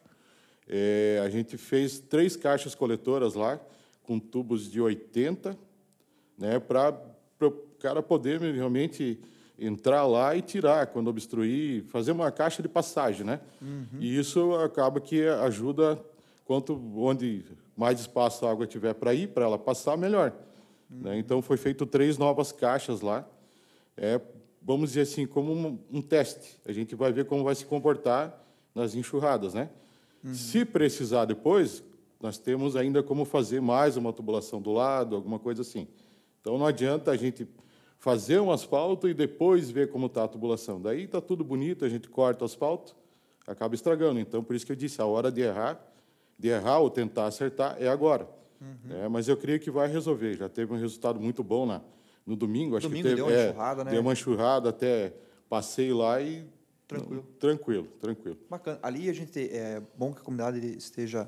é, 0.68 1.22
a 1.24 1.30
gente 1.30 1.58
fez 1.58 2.00
três 2.00 2.36
caixas 2.36 2.76
coletoras 2.76 3.34
lá, 3.34 3.60
com 4.04 4.20
tubos 4.20 4.70
de 4.70 4.82
80, 4.82 5.58
né, 6.38 6.60
para 6.60 7.00
o 7.42 7.52
cara 7.80 8.02
poder 8.02 8.40
realmente 8.42 9.20
entrar 9.58 10.06
lá 10.06 10.36
e 10.36 10.42
tirar 10.42 10.88
quando 10.88 11.08
obstruir, 11.08 11.84
fazer 11.86 12.12
uma 12.12 12.32
caixa 12.32 12.62
de 12.62 12.68
passagem, 12.68 13.26
né? 13.26 13.40
E 14.00 14.18
isso 14.18 14.56
acaba 14.56 15.00
que 15.00 15.26
ajuda 15.28 16.04
quanto 16.44 16.76
onde 16.98 17.46
mais 17.76 18.00
espaço 18.00 18.46
a 18.46 18.52
água 18.52 18.68
tiver 18.68 18.94
para 18.94 19.14
ir, 19.14 19.30
para 19.30 19.46
ela 19.46 19.58
passar, 19.58 19.98
melhor. 19.98 20.34
né? 20.90 21.18
Então 21.18 21.42
foi 21.42 21.56
feito 21.58 21.86
três 21.86 22.18
novas 22.18 22.52
caixas 22.52 23.02
lá, 23.02 23.28
é, 23.96 24.20
vamos 24.62 24.90
dizer 24.90 25.02
assim 25.02 25.26
como 25.26 25.54
um, 25.54 25.80
um 25.92 26.02
teste. 26.02 26.60
A 26.66 26.72
gente 26.72 26.96
vai 26.96 27.12
ver 27.12 27.26
como 27.26 27.44
vai 27.44 27.56
se 27.56 27.66
comportar 27.66 28.44
nas 28.74 28.96
enxurradas, 28.96 29.54
né? 29.54 29.70
Se 30.32 30.64
precisar 30.64 31.26
depois, 31.26 31.84
nós 32.22 32.38
temos 32.38 32.76
ainda 32.76 33.04
como 33.04 33.26
fazer 33.26 33.62
mais 33.62 33.98
uma 33.98 34.14
tubulação 34.14 34.62
do 34.62 34.72
lado, 34.72 35.16
alguma 35.16 35.38
coisa 35.38 35.62
assim. 35.62 35.88
Então 36.40 36.58
não 36.58 36.66
adianta 36.66 37.12
a 37.12 37.18
gente 37.18 37.48
fazer 38.00 38.40
um 38.40 38.52
asfalto 38.52 39.10
e 39.10 39.14
depois 39.14 39.70
ver 39.70 39.90
como 39.90 40.06
está 40.06 40.24
a 40.24 40.28
tubulação. 40.28 40.82
Daí 40.82 41.04
está 41.04 41.20
tudo 41.20 41.44
bonito, 41.44 41.84
a 41.84 41.90
gente 41.90 42.08
corta 42.08 42.44
o 42.44 42.46
asfalto, 42.46 42.96
acaba 43.46 43.76
estragando. 43.76 44.20
Então 44.20 44.44
por 44.44 44.56
isso 44.56 44.66
que 44.66 44.72
eu 44.72 44.76
disse, 44.76 45.02
a 45.02 45.06
hora 45.06 45.32
de 45.32 45.42
errar, 45.42 45.82
de 46.38 46.48
errar 46.48 46.80
ou 46.80 46.90
tentar 46.90 47.26
acertar 47.26 47.76
é 47.80 47.88
agora. 47.88 48.28
É, 48.90 49.08
mas 49.10 49.28
eu 49.28 49.36
creio 49.36 49.60
que 49.60 49.70
vai 49.70 49.88
resolver. 49.88 50.36
Já 50.36 50.48
teve 50.48 50.74
um 50.74 50.78
resultado 50.78 51.20
muito 51.20 51.44
bom 51.44 51.66
na, 51.66 51.82
no 52.26 52.36
domingo. 52.36 52.78
Acho 52.78 52.88
Domingo 52.88 53.10
que 53.10 53.16
teve, 53.16 53.22
deu 53.22 53.26
uma 53.26 53.36
é, 53.36 53.50
enxurrada, 53.50 53.84
né? 53.84 53.92
Deu 53.92 54.02
uma 54.02 54.14
enxurrada, 54.14 54.70
até 54.70 55.14
passei 55.50 55.92
lá 55.94 56.22
e 56.22 56.46
Tranquilo. 56.88 57.26
tranquilo, 57.40 57.88
tranquilo. 58.00 58.38
Bacana. 58.50 58.80
Ali 58.84 59.10
a 59.10 59.14
gente 59.14 59.40
é 59.52 59.82
bom 59.98 60.12
que 60.14 60.20
a 60.20 60.24
comunidade 60.24 60.60
esteja 60.78 61.28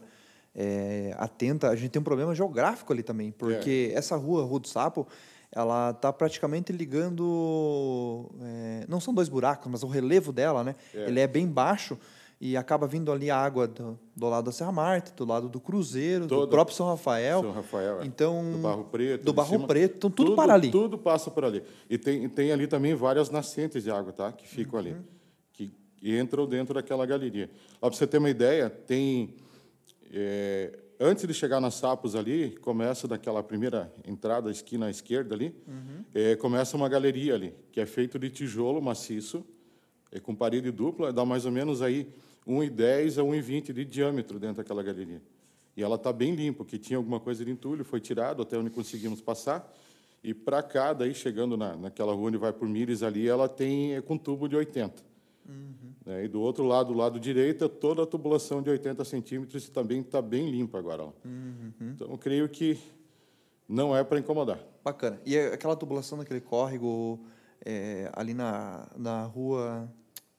é, 0.53 1.13
atenta. 1.17 1.69
A 1.69 1.75
gente 1.75 1.89
tem 1.91 1.99
um 1.99 2.03
problema 2.03 2.33
geográfico 2.35 2.93
ali 2.93 3.03
também, 3.03 3.31
porque 3.31 3.91
É. 3.93 3.97
essa 3.97 4.15
rua, 4.15 4.43
Rua 4.43 4.59
do 4.59 4.67
Sapo, 4.67 5.07
ela 5.51 5.91
está 5.91 6.11
praticamente 6.13 6.71
ligando. 6.73 8.29
é, 8.41 8.85
não 8.87 8.99
são 8.99 9.13
dois 9.13 9.29
buracos, 9.29 9.71
mas 9.71 9.83
o 9.83 9.87
relevo 9.87 10.31
dela, 10.31 10.63
né? 10.63 10.75
É. 10.93 11.07
Ele 11.07 11.19
é 11.19 11.27
bem 11.27 11.47
baixo 11.47 11.97
e 12.39 12.57
acaba 12.57 12.85
vindo 12.85 13.11
ali 13.11 13.31
a 13.31 13.37
água 13.37 13.67
do, 13.67 13.97
do 14.15 14.27
lado 14.29 14.45
da 14.45 14.51
Serra 14.51 14.71
Marte, 14.71 15.13
do 15.13 15.25
lado 15.25 15.47
do 15.47 15.59
Cruzeiro, 15.59 16.25
do 16.25 16.35
Toda- 16.35 16.51
próprio 16.51 16.75
São 16.75 16.85
Rafael. 16.87 17.41
São 17.41 17.51
Rafael, 17.51 18.01
é. 18.01 18.05
Então, 18.05 18.51
do 18.51 18.57
Barro 18.57 18.83
Preto. 18.85 19.23
do 19.23 19.33
Barro 19.33 19.49
cima. 19.49 19.67
Preto, 19.67 19.95
então 19.97 20.09
tudo 20.11 20.35
para 20.35 20.53
ali. 20.53 20.69
Tudo 20.71 20.97
passa 20.97 21.31
por 21.31 21.45
ali. 21.45 21.63
E 21.89 21.97
tem, 21.97 22.27
tem 22.29 22.51
ali 22.51 22.67
também 22.67 22.93
várias 22.93 23.29
nascentes 23.29 23.83
de 23.83 23.89
água, 23.91 24.11
tá? 24.11 24.31
Que 24.33 24.47
ficam 24.47 24.73
Uhum. 24.79 24.85
ali, 24.85 24.95
que 26.05 26.19
entram 26.19 26.45
dentro 26.45 26.75
daquela 26.75 27.03
galeria. 27.03 27.49
Para 27.81 27.89
você 27.89 28.05
ter 28.05 28.19
uma 28.19 28.29
ideia, 28.29 28.69
tem 28.69 29.33
é, 30.13 30.77
antes 30.99 31.25
de 31.27 31.33
chegar 31.33 31.59
nas 31.59 31.73
sapos 31.73 32.15
ali, 32.15 32.51
começa 32.61 33.07
daquela 33.07 33.41
primeira 33.41 33.91
entrada, 34.07 34.51
esquina 34.51 34.85
à 34.85 34.91
esquerda 34.91 35.33
ali, 35.33 35.55
Uhum. 35.67 36.05
é, 36.13 36.35
começa 36.35 36.77
uma 36.77 36.87
galeria 36.87 37.33
ali, 37.33 37.55
que 37.71 37.79
é 37.81 37.87
feito 37.87 38.19
de 38.19 38.29
tijolo 38.29 38.79
maciço, 38.83 39.43
é, 40.11 40.19
com 40.19 40.35
parede 40.35 40.69
dupla, 40.69 41.11
dá 41.11 41.25
mais 41.25 41.43
ou 41.43 41.51
menos 41.51 41.81
aí 41.81 42.07
1,10 42.47 43.17
a 43.17 43.23
1,20 43.23 43.73
de 43.73 43.83
diâmetro 43.83 44.37
dentro 44.37 44.57
daquela 44.57 44.83
galeria. 44.83 45.19
E 45.75 45.81
ela 45.81 45.95
está 45.95 46.13
bem 46.13 46.35
limpa, 46.35 46.59
porque 46.59 46.77
tinha 46.77 46.97
alguma 46.97 47.19
coisa 47.19 47.43
de 47.43 47.49
entulho, 47.49 47.83
foi 47.83 47.99
tirado 47.99 48.43
até 48.43 48.55
onde 48.59 48.69
conseguimos 48.69 49.21
passar. 49.21 49.75
E 50.23 50.35
para 50.35 50.61
cá, 50.61 50.93
daí 50.93 51.15
chegando 51.15 51.57
na, 51.57 51.75
naquela 51.75 52.13
rua 52.13 52.27
onde 52.27 52.37
vai 52.37 52.53
por 52.53 52.69
Mires 52.69 53.01
ali, 53.01 53.27
ela 53.27 53.49
tem 53.49 53.95
é, 53.95 54.01
com 54.03 54.15
tubo 54.19 54.47
de 54.47 54.55
80. 54.55 55.14
Né? 56.05 56.25
E 56.25 56.27
do 56.27 56.41
outro 56.41 56.63
lado, 56.63 56.93
do 56.93 56.97
lado 56.97 57.19
direito, 57.19 57.67
toda 57.69 58.03
a 58.03 58.05
tubulação 58.05 58.61
de 58.61 58.69
80 58.69 59.03
centímetros 59.05 59.69
também 59.69 60.01
está 60.01 60.21
bem 60.21 60.49
limpa 60.49 60.77
agora. 60.79 61.03
Lá. 61.05 61.13
Então, 61.81 62.15
creio 62.17 62.47
que 62.49 62.77
não 63.67 63.95
é 63.95 64.03
para 64.03 64.19
incomodar. 64.19 64.59
Bacana. 64.83 65.19
E 65.25 65.37
aquela 65.37 65.75
tubulação 65.75 66.17
daquele 66.17 66.39
córrego 66.41 67.19
é, 67.65 68.09
ali 68.13 68.33
na, 68.33 68.87
na 68.95 69.23
rua 69.23 69.91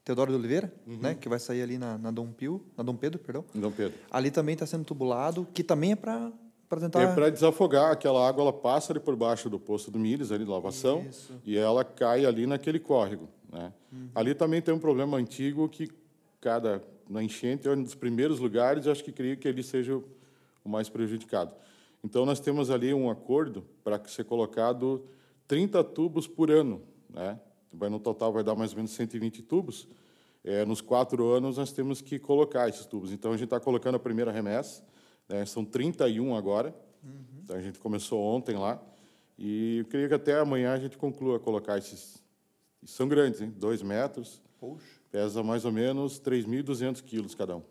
Teodoro 0.04 0.30
de 0.30 0.38
Oliveira, 0.38 0.72
Uhum. 0.86 0.98
né? 0.98 1.14
Que 1.16 1.28
vai 1.28 1.40
sair 1.40 1.62
ali 1.62 1.76
na, 1.78 1.98
na 1.98 2.12
Dom 2.12 2.28
Pio, 2.30 2.64
na 2.76 2.84
Dom 2.84 2.94
Pedro, 2.94 3.18
perdão. 3.18 3.44
Dom 3.52 3.72
Pedro. 3.72 3.98
Ali 4.10 4.30
também 4.30 4.52
está 4.52 4.64
sendo 4.66 4.84
tubulado, 4.84 5.46
que 5.52 5.64
também 5.64 5.90
é 5.92 5.96
para 5.96 6.30
tentar. 6.78 7.02
É 7.02 7.12
para 7.12 7.28
desafogar, 7.30 7.90
aquela 7.90 8.28
água 8.28 8.42
ela 8.42 8.52
passa 8.52 8.92
ali 8.92 9.00
por 9.00 9.16
baixo 9.16 9.50
do 9.50 9.58
poço 9.58 9.90
do 9.90 9.98
Mires, 9.98 10.30
ali 10.30 10.44
de 10.44 10.50
lavação, 10.50 11.04
Isso. 11.10 11.32
e 11.44 11.56
ela 11.56 11.82
cai 11.84 12.24
ali 12.24 12.46
naquele 12.46 12.78
córrego. 12.78 13.28
Né? 13.52 13.72
Ali 14.14 14.34
também 14.34 14.60
tem 14.60 14.74
um 14.74 14.78
problema 14.78 15.16
antigo 15.16 15.68
que 15.68 15.88
cada 16.40 16.82
na 17.08 17.22
enchente 17.22 17.68
é 17.68 17.70
um 17.70 17.82
dos 17.82 17.94
primeiros 17.94 18.38
lugares, 18.38 18.86
acho 18.86 19.04
que 19.04 19.12
creio 19.12 19.36
que 19.36 19.46
ele 19.46 19.62
seja 19.62 19.96
o, 19.96 20.04
mais 20.68 20.88
prejudicado. 20.88 21.54
Então 22.02 22.26
nós 22.26 22.40
temos 22.40 22.70
ali 22.70 22.92
um 22.92 23.08
acordo 23.08 23.64
para 23.84 24.02
ser 24.06 24.24
colocado 24.24 25.06
30 25.46 25.82
tubos 25.84 26.26
por 26.26 26.50
ano, 26.50 26.82
né? 27.08 27.38
Vai 27.72 27.88
no 27.88 28.00
total 28.00 28.32
vai 28.32 28.42
dar 28.42 28.54
mais 28.54 28.72
ou 28.72 28.76
menos 28.76 28.92
120 28.92 29.42
tubos. 29.42 29.88
É, 30.42 30.64
nos 30.64 30.80
quatro 30.80 31.28
anos 31.28 31.56
nós 31.56 31.72
temos 31.72 32.00
que 32.00 32.18
colocar 32.18 32.68
esses 32.68 32.86
tubos. 32.86 33.12
Então 33.12 33.32
a 33.32 33.36
gente 33.36 33.44
está 33.44 33.60
colocando 33.60 33.96
a 33.96 33.98
primeira 33.98 34.30
remessa, 34.30 34.82
né? 35.28 35.44
são 35.44 35.64
31 35.64 36.34
agora. 36.34 36.74
Uhum. 37.02 37.40
Então 37.42 37.56
a 37.56 37.60
gente 37.60 37.78
começou 37.78 38.20
ontem 38.20 38.56
lá 38.56 38.80
e 39.38 39.78
eu 39.78 39.84
creio 39.86 40.08
que 40.08 40.14
até 40.14 40.38
amanhã 40.38 40.72
a 40.72 40.78
gente 40.78 40.96
conclua 40.96 41.38
colocar 41.38 41.78
esses. 41.78 42.22
São 42.84 43.08
grandes, 43.08 43.40
hein? 43.40 43.52
Dois 43.56 43.82
metros. 43.82 44.40
Poxa. 44.58 44.84
Pesa 45.10 45.42
mais 45.42 45.64
ou 45.64 45.72
menos 45.72 46.20
3.200 46.20 47.02
quilos 47.02 47.34
cada 47.34 47.56
um. 47.56 47.62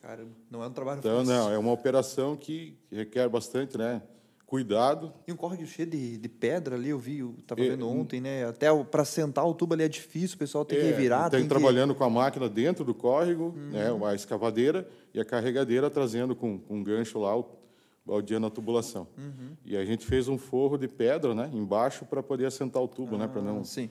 Caramba, 0.00 0.30
não 0.50 0.62
é 0.62 0.66
um 0.66 0.72
trabalho 0.72 0.98
então, 0.98 1.18
fácil. 1.18 1.34
não, 1.34 1.50
é 1.50 1.58
uma 1.58 1.72
operação 1.72 2.34
que 2.34 2.76
requer 2.90 3.28
bastante, 3.28 3.76
né? 3.76 4.02
Cuidado. 4.46 5.12
E 5.28 5.32
um 5.32 5.36
córrego 5.36 5.64
cheio 5.66 5.88
de, 5.88 6.16
de 6.16 6.28
pedra 6.28 6.74
ali, 6.74 6.88
eu 6.88 6.98
vi, 6.98 7.18
eu 7.18 7.36
estava 7.38 7.60
vendo 7.60 7.88
ontem, 7.88 8.20
né? 8.20 8.46
Até 8.46 8.66
para 8.84 9.04
sentar 9.04 9.46
o 9.46 9.54
tubo 9.54 9.74
ali 9.74 9.84
é 9.84 9.88
difícil, 9.88 10.34
o 10.34 10.38
pessoal 10.38 10.64
tem 10.64 10.78
é, 10.78 10.80
que 10.80 10.86
revirar. 10.88 11.30
Tem, 11.30 11.40
tem 11.40 11.48
trabalhando 11.48 11.92
que... 11.92 11.98
com 11.98 12.04
a 12.04 12.10
máquina 12.10 12.48
dentro 12.48 12.84
do 12.84 12.92
córrego, 12.92 13.54
uhum. 13.56 13.70
né? 13.70 14.06
A 14.08 14.14
escavadeira 14.14 14.88
e 15.14 15.20
a 15.20 15.24
carregadeira 15.24 15.88
trazendo 15.88 16.34
com, 16.34 16.58
com 16.58 16.78
um 16.78 16.82
gancho 16.82 17.20
lá 17.20 17.36
o 17.36 17.60
baldeando 18.04 18.46
a 18.46 18.50
tubulação. 18.50 19.06
Uhum. 19.16 19.56
E 19.64 19.76
a 19.76 19.84
gente 19.84 20.04
fez 20.04 20.26
um 20.26 20.36
forro 20.36 20.76
de 20.76 20.88
pedra, 20.88 21.34
né? 21.34 21.48
Embaixo 21.52 22.04
para 22.04 22.22
poder 22.22 22.46
assentar 22.46 22.82
o 22.82 22.88
tubo, 22.88 23.16
né? 23.16 23.24
ah, 23.24 23.26
né? 23.28 23.32
Para 23.32 23.42
não... 23.42 23.62
Sim. 23.62 23.90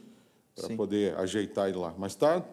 Para 0.55 0.75
poder 0.75 1.15
ajeitar 1.17 1.69
ele 1.69 1.77
lá. 1.77 1.93
Mas 1.97 2.13
está 2.13 2.45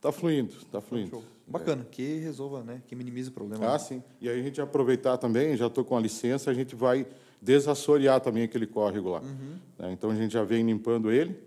Tá 0.00 0.10
fluindo, 0.10 0.54
tá 0.72 0.80
fluindo. 0.80 1.10
Show. 1.10 1.24
Bacana, 1.46 1.82
é. 1.82 1.84
que 1.90 2.18
resolva, 2.20 2.62
né? 2.62 2.80
Que 2.86 2.96
minimize 2.96 3.28
o 3.28 3.32
problema. 3.32 3.66
Ah, 3.66 3.72
né? 3.72 3.78
sim. 3.78 4.02
E 4.20 4.30
aí 4.30 4.40
a 4.40 4.42
gente 4.42 4.60
aproveitar 4.60 5.18
também, 5.18 5.56
já 5.56 5.66
estou 5.66 5.84
com 5.84 5.96
a 5.96 6.00
licença, 6.00 6.50
a 6.50 6.54
gente 6.54 6.74
vai 6.74 7.06
desassorear 7.42 8.20
também 8.20 8.44
aquele 8.44 8.66
córrego 8.66 9.10
lá. 9.10 9.20
Uhum. 9.20 9.58
Né? 9.78 9.92
Então 9.92 10.10
a 10.10 10.14
gente 10.14 10.32
já 10.32 10.42
vem 10.42 10.64
limpando 10.64 11.10
ele 11.10 11.38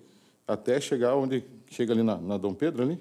até 0.47 0.79
chegar 0.79 1.15
onde 1.15 1.43
chega 1.69 1.93
ali 1.93 2.03
na, 2.03 2.17
na 2.17 2.37
Dom 2.37 2.53
Pedro 2.53 2.83
ali. 2.83 2.99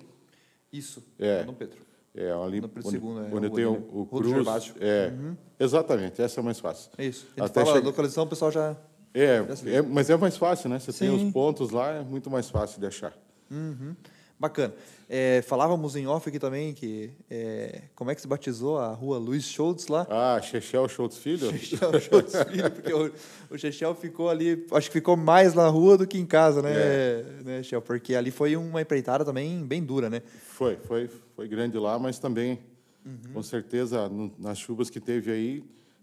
Isso. 0.72 1.02
É. 1.18 1.44
Dom 1.44 1.54
Pedro. 1.54 1.80
É, 2.14 2.30
ali 2.30 2.60
no 2.60 2.70
onde, 2.74 2.90
segundo, 2.90 3.20
é, 3.24 3.34
onde 3.34 3.50
tem 3.50 3.64
o, 3.64 3.72
o 3.72 4.06
cruz. 4.06 4.74
É, 4.80 5.12
uhum. 5.12 5.36
Exatamente, 5.58 6.20
essa 6.20 6.40
é 6.40 6.42
mais 6.42 6.60
fácil. 6.60 6.90
É 6.96 7.06
isso. 7.06 7.26
A 7.36 7.40
gente 7.40 7.50
Até 7.50 7.64
fala 7.64 7.80
che... 7.80 7.86
localização, 7.86 8.24
o 8.24 8.26
pessoal 8.26 8.50
já... 8.50 8.76
É, 9.14 9.44
é, 9.66 9.82
mas 9.82 10.08
é 10.08 10.16
mais 10.16 10.36
fácil, 10.36 10.70
né? 10.70 10.78
Você 10.78 10.92
Sim. 10.92 10.98
tem 11.06 11.26
os 11.26 11.32
pontos 11.32 11.70
lá, 11.70 11.90
é 11.92 12.02
muito 12.02 12.30
mais 12.30 12.48
fácil 12.48 12.80
de 12.80 12.86
achar. 12.86 13.12
Uhum. 13.50 13.94
Bacana. 14.42 14.74
É, 15.08 15.40
falávamos 15.42 15.94
em 15.94 16.06
off 16.06 16.28
aqui 16.28 16.38
também 16.38 16.74
que 16.74 17.12
é, 17.30 17.82
como 17.94 18.10
é 18.10 18.14
que 18.14 18.20
se 18.20 18.26
batizou 18.26 18.76
a 18.76 18.88
rua 18.88 19.18
Luiz 19.18 19.44
Schultz 19.44 19.86
lá? 19.86 20.04
Ah, 20.10 20.40
Chechel 20.42 20.88
Schultz 20.88 21.18
Filho? 21.18 21.52
Chechel 21.56 22.00
Schultz 22.00 22.32
Filho, 22.50 22.70
porque 22.72 22.92
o, 22.92 23.12
o 23.50 23.58
Chechel 23.58 23.94
ficou 23.94 24.28
ali, 24.28 24.66
acho 24.72 24.88
que 24.88 24.94
ficou 24.94 25.16
mais 25.16 25.54
na 25.54 25.68
rua 25.68 25.96
do 25.96 26.08
que 26.08 26.18
em 26.18 26.26
casa, 26.26 26.60
né, 26.60 26.72
é. 26.74 27.24
né 27.44 27.62
Chechel? 27.62 27.82
Porque 27.82 28.16
ali 28.16 28.32
foi 28.32 28.56
uma 28.56 28.80
empreitada 28.80 29.24
também 29.24 29.62
bem 29.64 29.84
dura, 29.84 30.10
né? 30.10 30.22
Foi, 30.48 30.76
foi, 30.76 31.08
foi 31.36 31.46
grande 31.46 31.78
lá, 31.78 31.96
mas 31.98 32.18
também, 32.18 32.58
uhum. 33.06 33.34
com 33.34 33.42
certeza, 33.44 34.10
nas 34.38 34.58
chuvas 34.58 34.90
que 34.90 34.98
teve 34.98 35.30
aí, 35.30 35.62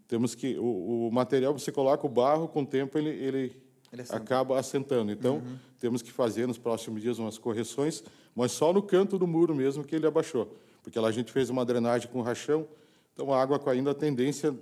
temos 0.10 0.36
que 0.36 0.58
o, 0.58 1.08
o 1.08 1.12
material 1.12 1.58
você 1.58 1.72
coloca 1.72 2.06
o 2.06 2.10
barro 2.10 2.50
com 2.50 2.64
o 2.64 2.66
tempo 2.66 2.98
ele, 2.98 3.10
ele, 3.12 3.62
ele 3.94 4.04
acaba 4.10 4.60
assentando. 4.60 5.10
Então 5.10 5.36
uhum. 5.36 5.58
temos 5.80 6.02
que 6.02 6.12
fazer 6.12 6.48
nos 6.48 6.58
próximos 6.58 7.02
dias 7.02 7.18
umas 7.18 7.38
correções 7.38 8.04
mas 8.40 8.54
só 8.54 8.72
no 8.72 8.82
canto 8.82 9.18
do 9.18 9.28
muro 9.28 9.54
mesmo 9.54 9.84
que 9.84 9.96
ele 9.96 10.08
abaixou, 10.08 10.56
porque 10.82 10.98
lá 10.98 11.10
a 11.10 11.12
gente 11.12 11.30
fez 11.30 11.50
uma 11.50 11.66
drenagem 11.66 12.08
com 12.10 12.22
rachão, 12.22 12.66
então 13.14 13.34
a 13.34 13.42
água 13.42 13.60
caindo, 13.60 13.90
a 13.90 13.94
tendência, 13.94 14.56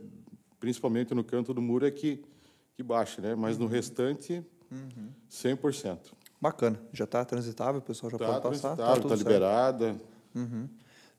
principalmente 0.59 1.13
no 1.13 1.23
canto 1.23 1.53
do 1.53 1.61
muro, 1.61 1.85
é 1.85 1.91
que, 1.91 2.23
que 2.75 2.81
baixe, 2.81 3.21
né? 3.21 3.35
mas 3.35 3.57
no 3.57 3.65
uhum. 3.65 3.71
restante, 3.71 4.43
uhum. 4.71 5.09
100%. 5.29 5.99
Bacana, 6.41 6.79
já 6.91 7.03
está 7.03 7.23
transitável, 7.23 7.79
o 7.79 7.83
pessoal 7.83 8.11
já 8.11 8.17
tá 8.17 8.25
pode 8.25 8.41
passar? 8.41 8.71
Está 8.71 8.95
tá, 8.95 9.09
tá 9.09 9.15
liberada. 9.15 9.95
Uhum. 10.33 10.67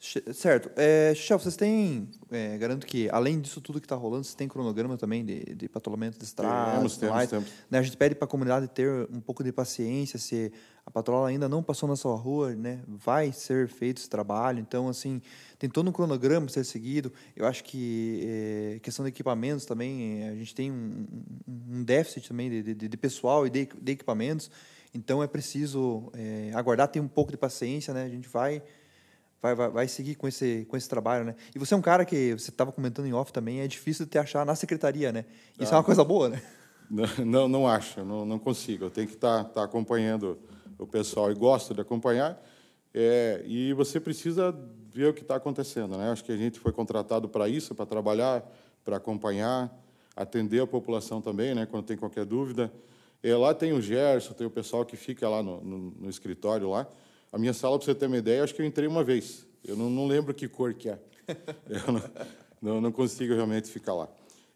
Certo. 0.00 0.70
É, 0.76 1.12
Chef, 1.12 1.42
vocês 1.42 1.56
têm, 1.56 2.08
é, 2.30 2.56
garanto 2.56 2.86
que, 2.86 3.10
além 3.10 3.40
disso 3.40 3.60
tudo 3.60 3.80
que 3.80 3.86
está 3.86 3.96
rolando, 3.96 4.22
vocês 4.22 4.34
têm 4.34 4.46
cronograma 4.46 4.96
também 4.96 5.24
de, 5.24 5.40
de 5.40 5.68
patrulhamento 5.68 6.16
de 6.16 6.24
estrada? 6.24 6.76
Temos, 6.76 6.96
temos, 6.96 7.26
temos. 7.26 7.48
Né, 7.68 7.78
a 7.80 7.82
gente 7.82 7.96
pede 7.96 8.14
para 8.14 8.24
a 8.24 8.28
comunidade 8.28 8.68
ter 8.68 9.08
um 9.12 9.20
pouco 9.20 9.42
de 9.42 9.50
paciência, 9.50 10.16
se 10.16 10.52
a 10.86 10.90
patrola 10.90 11.28
ainda 11.28 11.48
não 11.48 11.64
passou 11.64 11.88
na 11.88 11.96
sua 11.96 12.14
rua, 12.14 12.54
né, 12.54 12.80
vai 12.86 13.32
ser 13.32 13.66
feito 13.68 13.98
esse 13.98 14.08
trabalho. 14.08 14.60
Então, 14.60 14.88
assim, 14.88 15.20
tem 15.58 15.68
todo 15.68 15.88
um 15.90 15.92
cronograma 15.92 16.46
para 16.46 16.54
ser 16.54 16.64
seguido. 16.64 17.12
Eu 17.34 17.44
acho 17.44 17.64
que, 17.64 18.22
é, 18.24 18.78
questão 18.80 19.04
de 19.04 19.08
equipamentos 19.08 19.66
também, 19.66 20.28
a 20.28 20.34
gente 20.36 20.54
tem 20.54 20.70
um, 20.70 21.06
um 21.68 21.82
déficit 21.82 22.28
também 22.28 22.48
de, 22.48 22.72
de, 22.72 22.88
de 22.88 22.96
pessoal 22.96 23.48
e 23.48 23.50
de, 23.50 23.68
de, 23.82 23.92
equipamentos. 23.92 24.48
Então, 24.94 25.24
é 25.24 25.26
preciso 25.26 26.08
é, 26.14 26.52
aguardar, 26.54 26.86
ter 26.86 27.00
um 27.00 27.08
pouco 27.08 27.32
de 27.32 27.36
paciência, 27.36 27.92
né? 27.92 28.04
A 28.04 28.08
gente 28.08 28.28
vai 28.28 28.62
vai, 29.40 29.54
vai, 29.54 29.71
vai 29.71 29.88
seguir 29.88 30.14
com 30.14 30.26
esse, 30.26 30.66
com 30.68 30.76
esse 30.76 30.88
trabalho, 30.88 31.25
né? 31.25 31.35
E 31.54 31.59
você 31.59 31.75
é 31.75 31.76
um 31.76 31.83
cara 31.83 32.04
que, 32.04 32.33
você 32.35 32.50
estava 32.50 32.73
comentando 32.73 33.07
em 33.07 33.12
off 33.12 33.33
também, 33.33 33.61
é 33.61 33.68
difícil 33.68 34.04
de 34.04 34.12
te 34.12 34.18
achar 34.18 34.45
na 34.45 34.54
secretaria, 34.54 35.12
né? 35.12 35.25
Isso 35.59 35.73
ah, 35.73 35.76
é 35.76 35.78
uma 35.78 35.85
coisa 35.85 36.04
boa, 36.04 36.28
né? 36.28 36.42
Não, 36.90 37.07
não, 37.25 37.49
não 37.49 37.68
acho, 37.68 38.04
não, 38.04 38.25
não 38.25 38.38
consigo. 38.38 38.87
Eu 38.87 38.90
tenho 38.90 39.07
que 39.07 39.14
estar 39.14 39.45
tá, 39.45 39.50
tá 39.50 39.64
acompanhando 39.64 40.38
o 40.78 40.87
pessoal 40.87 41.30
e 41.30 41.35
gosto 41.35 41.75
de 41.75 41.80
acompanhar. 41.80 42.42
É, 42.95 43.42
e 43.45 43.73
você 43.75 44.00
precisa 44.00 44.54
ver 44.90 45.11
o 45.11 45.14
que 45.14 45.23
está 45.23 45.37
acontecendo, 45.37 45.97
né? 45.97 46.11
Acho 46.11 46.25
que 46.25 46.33
a 46.33 46.37
gente 46.37 46.59
foi 46.59 46.73
contratado 46.73 47.28
para 47.28 47.49
isso, 47.49 47.75
para 47.75 47.85
trabalhar, 47.85 48.42
para 48.85 48.97
acompanhar, 48.97 49.71
atender 50.16 50.62
a 50.62 50.66
população 50.66 51.21
também, 51.21 51.54
né? 51.54 51.66
Quando 51.66 51.85
tem 51.85 51.97
qualquer 51.97 52.25
dúvida. 52.25 52.73
É, 53.23 53.35
lá 53.37 53.52
tem 53.52 53.73
o 53.73 53.80
Gerson, 53.83 54.33
tem 54.33 54.47
o 54.47 54.50
pessoal 54.50 54.85
que 54.85 54.97
fica 54.97 55.28
lá 55.28 55.42
no, 55.42 55.61
no, 55.61 55.78
no 55.90 56.11
escritório 56.11 56.71
lá. 56.71 56.88
A 57.32 57.38
minha 57.38 57.52
sala, 57.52 57.78
para 57.78 57.85
você 57.85 57.94
ter 57.94 58.06
uma 58.06 58.16
ideia, 58.16 58.42
acho 58.42 58.54
que 58.54 58.62
eu 58.62 58.66
entrei 58.66 58.87
uma 58.87 59.04
vez. 59.04 59.47
Eu 59.64 59.76
não, 59.76 59.90
não 59.90 60.06
lembro 60.06 60.32
que 60.32 60.49
cor 60.49 60.73
que 60.75 60.88
é. 60.88 60.99
Eu 61.68 61.92
não, 61.92 62.02
não, 62.61 62.80
não 62.80 62.92
consigo 62.92 63.35
realmente 63.35 63.68
ficar 63.70 63.94
lá. 63.94 64.08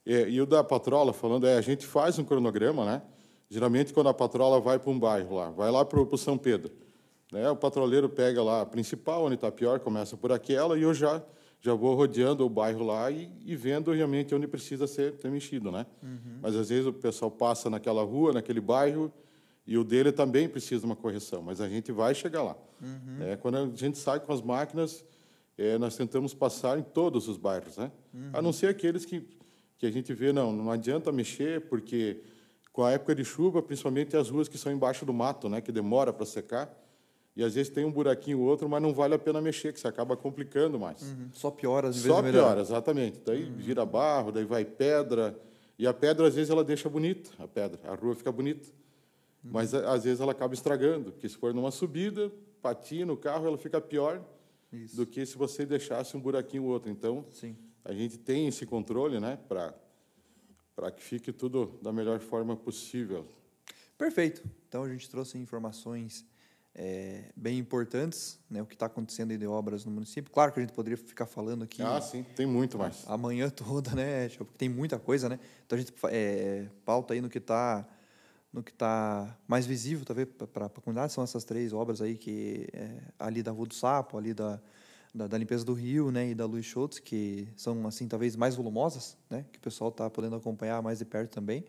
E, 0.06 0.14
e, 0.14 0.40
o 0.40 0.46
da 0.46 0.64
patrola, 0.64 1.12
falando, 1.12 1.46
é, 1.46 1.56
a 1.56 1.60
gente 1.60 1.86
faz 1.86 2.18
um 2.18 2.24
cronograma, 2.24 2.84
né? 2.84 3.02
Geralmente, 3.48 3.92
quando 3.92 4.08
a 4.08 4.14
patrola 4.14 4.60
vai 4.60 4.78
para 4.78 4.90
um 4.90 4.98
bairro 4.98 5.36
lá, 5.36 5.50
vai 5.50 5.70
lá 5.70 5.84
para 5.84 6.00
o 6.00 6.16
São 6.16 6.38
Pedro, 6.38 6.72
né? 7.30 7.50
o 7.50 7.56
patroleiro 7.56 8.08
pega 8.08 8.42
lá 8.42 8.62
a 8.62 8.66
principal, 8.66 9.24
onde 9.24 9.34
está 9.34 9.52
pior, 9.52 9.78
começa 9.78 10.16
por 10.16 10.32
aquela, 10.32 10.78
e 10.78 10.82
eu 10.82 10.94
já, 10.94 11.22
já 11.60 11.74
vou 11.74 11.94
rodeando 11.94 12.46
o 12.46 12.48
bairro 12.48 12.82
lá 12.82 13.10
e, 13.10 13.30
e 13.44 13.54
vendo 13.54 13.92
realmente 13.92 14.34
onde 14.34 14.48
precisa 14.48 14.86
ser 14.86 15.12
ter 15.12 15.30
mexido. 15.30 15.70
Né? 15.70 15.84
Uhum. 16.02 16.38
Mas, 16.40 16.56
às 16.56 16.70
vezes, 16.70 16.86
o 16.86 16.92
pessoal 16.94 17.30
passa 17.30 17.68
naquela 17.68 18.02
rua, 18.02 18.32
naquele 18.32 18.60
bairro, 18.60 19.12
e 19.66 19.78
o 19.78 19.84
dele 19.84 20.10
também 20.10 20.48
precisa 20.48 20.80
de 20.80 20.86
uma 20.86 20.96
correção, 20.96 21.42
mas 21.42 21.60
a 21.60 21.68
gente 21.68 21.92
vai 21.92 22.14
chegar 22.14 22.42
lá. 22.42 22.56
Uhum. 22.80 23.22
É, 23.22 23.36
quando 23.36 23.58
a 23.58 23.66
gente 23.74 23.96
sai 23.98 24.18
com 24.20 24.32
as 24.32 24.42
máquinas, 24.42 25.04
é, 25.56 25.78
nós 25.78 25.96
tentamos 25.96 26.34
passar 26.34 26.78
em 26.78 26.82
todos 26.82 27.28
os 27.28 27.36
bairros, 27.36 27.76
né? 27.76 27.92
Uhum. 28.12 28.30
a 28.32 28.42
não 28.42 28.52
ser 28.52 28.66
aqueles 28.66 29.04
que, 29.04 29.26
que 29.78 29.86
a 29.86 29.90
gente 29.90 30.12
vê, 30.12 30.32
não, 30.32 30.52
não 30.52 30.70
adianta 30.70 31.12
mexer, 31.12 31.62
porque 31.62 32.20
com 32.72 32.82
a 32.82 32.92
época 32.92 33.14
de 33.14 33.24
chuva, 33.24 33.62
principalmente 33.62 34.16
as 34.16 34.30
ruas 34.30 34.48
que 34.48 34.58
são 34.58 34.72
embaixo 34.72 35.04
do 35.04 35.12
mato, 35.12 35.48
né, 35.48 35.60
que 35.60 35.70
demora 35.70 36.12
para 36.12 36.24
secar, 36.24 36.74
e 37.36 37.42
às 37.42 37.54
vezes 37.54 37.72
tem 37.72 37.84
um 37.84 37.90
buraquinho 37.90 38.40
ou 38.40 38.46
outro, 38.46 38.68
mas 38.68 38.82
não 38.82 38.92
vale 38.92 39.14
a 39.14 39.18
pena 39.18 39.40
mexer, 39.40 39.72
que 39.72 39.80
você 39.80 39.88
acaba 39.88 40.16
complicando 40.16 40.78
mais. 40.78 41.02
Uhum. 41.02 41.28
Só 41.32 41.50
piora, 41.50 41.88
às 41.88 41.96
vezes 41.96 42.10
Só 42.10 42.22
piora, 42.22 42.60
exatamente. 42.60 43.20
Daí 43.24 43.44
uhum. 43.44 43.56
vira 43.56 43.86
barro, 43.86 44.32
daí 44.32 44.44
vai 44.44 44.64
pedra, 44.64 45.38
e 45.78 45.86
a 45.86 45.94
pedra 45.94 46.26
às 46.26 46.34
vezes 46.34 46.50
ela 46.50 46.64
deixa 46.64 46.88
bonita, 46.88 47.30
a 47.38 47.46
pedra, 47.46 47.78
a 47.84 47.94
rua 47.94 48.14
fica 48.14 48.30
bonita. 48.30 48.68
Mas 49.42 49.74
às 49.74 50.04
vezes 50.04 50.20
ela 50.20 50.32
acaba 50.32 50.54
estragando, 50.54 51.12
porque 51.12 51.28
se 51.28 51.36
for 51.36 51.52
numa 51.52 51.70
subida, 51.70 52.30
patina 52.60 53.12
o 53.12 53.16
carro, 53.16 53.46
ela 53.46 53.58
fica 53.58 53.80
pior 53.80 54.24
Isso. 54.72 54.96
do 54.96 55.04
que 55.04 55.26
se 55.26 55.36
você 55.36 55.66
deixasse 55.66 56.16
um 56.16 56.20
buraquinho 56.20 56.64
ou 56.64 56.70
outro. 56.70 56.90
Então, 56.90 57.26
Sim. 57.30 57.56
a 57.84 57.92
gente 57.92 58.18
tem 58.18 58.46
esse 58.46 58.64
controle, 58.64 59.18
né, 59.18 59.38
para 59.48 59.74
para 60.74 60.90
que 60.90 61.02
fique 61.02 61.32
tudo 61.32 61.78
da 61.82 61.92
melhor 61.92 62.18
forma 62.18 62.56
possível. 62.56 63.26
Perfeito. 63.96 64.42
Então 64.66 64.82
a 64.84 64.88
gente 64.88 65.08
trouxe 65.08 65.38
informações 65.38 66.24
é, 66.74 67.30
bem 67.36 67.58
importantes, 67.58 68.40
né, 68.48 68.62
o 68.62 68.66
que 68.66 68.74
está 68.74 68.86
acontecendo 68.86 69.36
de 69.36 69.46
obras 69.46 69.84
no 69.84 69.90
município. 69.90 70.32
Claro 70.32 70.50
que 70.50 70.58
a 70.58 70.62
gente 70.62 70.72
poderia 70.72 70.96
ficar 70.96 71.26
falando 71.26 71.64
aqui. 71.64 71.82
Ah, 71.82 72.00
sim, 72.00 72.24
tem 72.34 72.46
muito 72.46 72.78
mais. 72.78 73.04
Amanhã 73.06 73.50
toda, 73.50 73.94
né? 73.94 74.28
Tem 74.56 74.68
muita 74.68 74.98
coisa, 74.98 75.28
né? 75.28 75.38
Então 75.66 75.78
a 75.78 75.80
gente 75.80 75.92
é, 76.10 76.66
pauta 76.84 77.12
aí 77.12 77.20
no 77.20 77.28
que 77.28 77.38
está 77.38 77.86
no 78.52 78.62
que 78.62 78.70
está 78.70 79.36
mais 79.48 79.64
visível 79.64 80.04
talvez 80.04 80.28
para 80.52 80.66
a 80.66 80.68
comunidade 80.68 81.12
são 81.12 81.24
essas 81.24 81.42
três 81.42 81.72
obras 81.72 82.02
aí 82.02 82.16
que 82.16 82.68
é, 82.72 82.98
ali 83.18 83.42
da 83.42 83.50
Rua 83.50 83.66
do 83.66 83.74
Sapo 83.74 84.18
ali 84.18 84.34
da, 84.34 84.60
da, 85.14 85.26
da, 85.26 85.38
limpeza 85.38 85.64
do 85.64 85.72
rio 85.72 86.10
né 86.10 86.30
e 86.30 86.34
da 86.34 86.44
Luiz 86.44 86.66
Schultz 86.66 86.98
que 86.98 87.48
são 87.56 87.86
assim 87.86 88.06
talvez 88.06 88.36
mais 88.36 88.54
volumosas 88.54 89.16
né 89.30 89.46
que 89.50 89.58
o 89.58 89.62
pessoal 89.62 89.88
está 89.88 90.10
podendo 90.10 90.36
acompanhar 90.36 90.82
mais 90.82 90.98
de 90.98 91.04
perto 91.04 91.30
também 91.30 91.64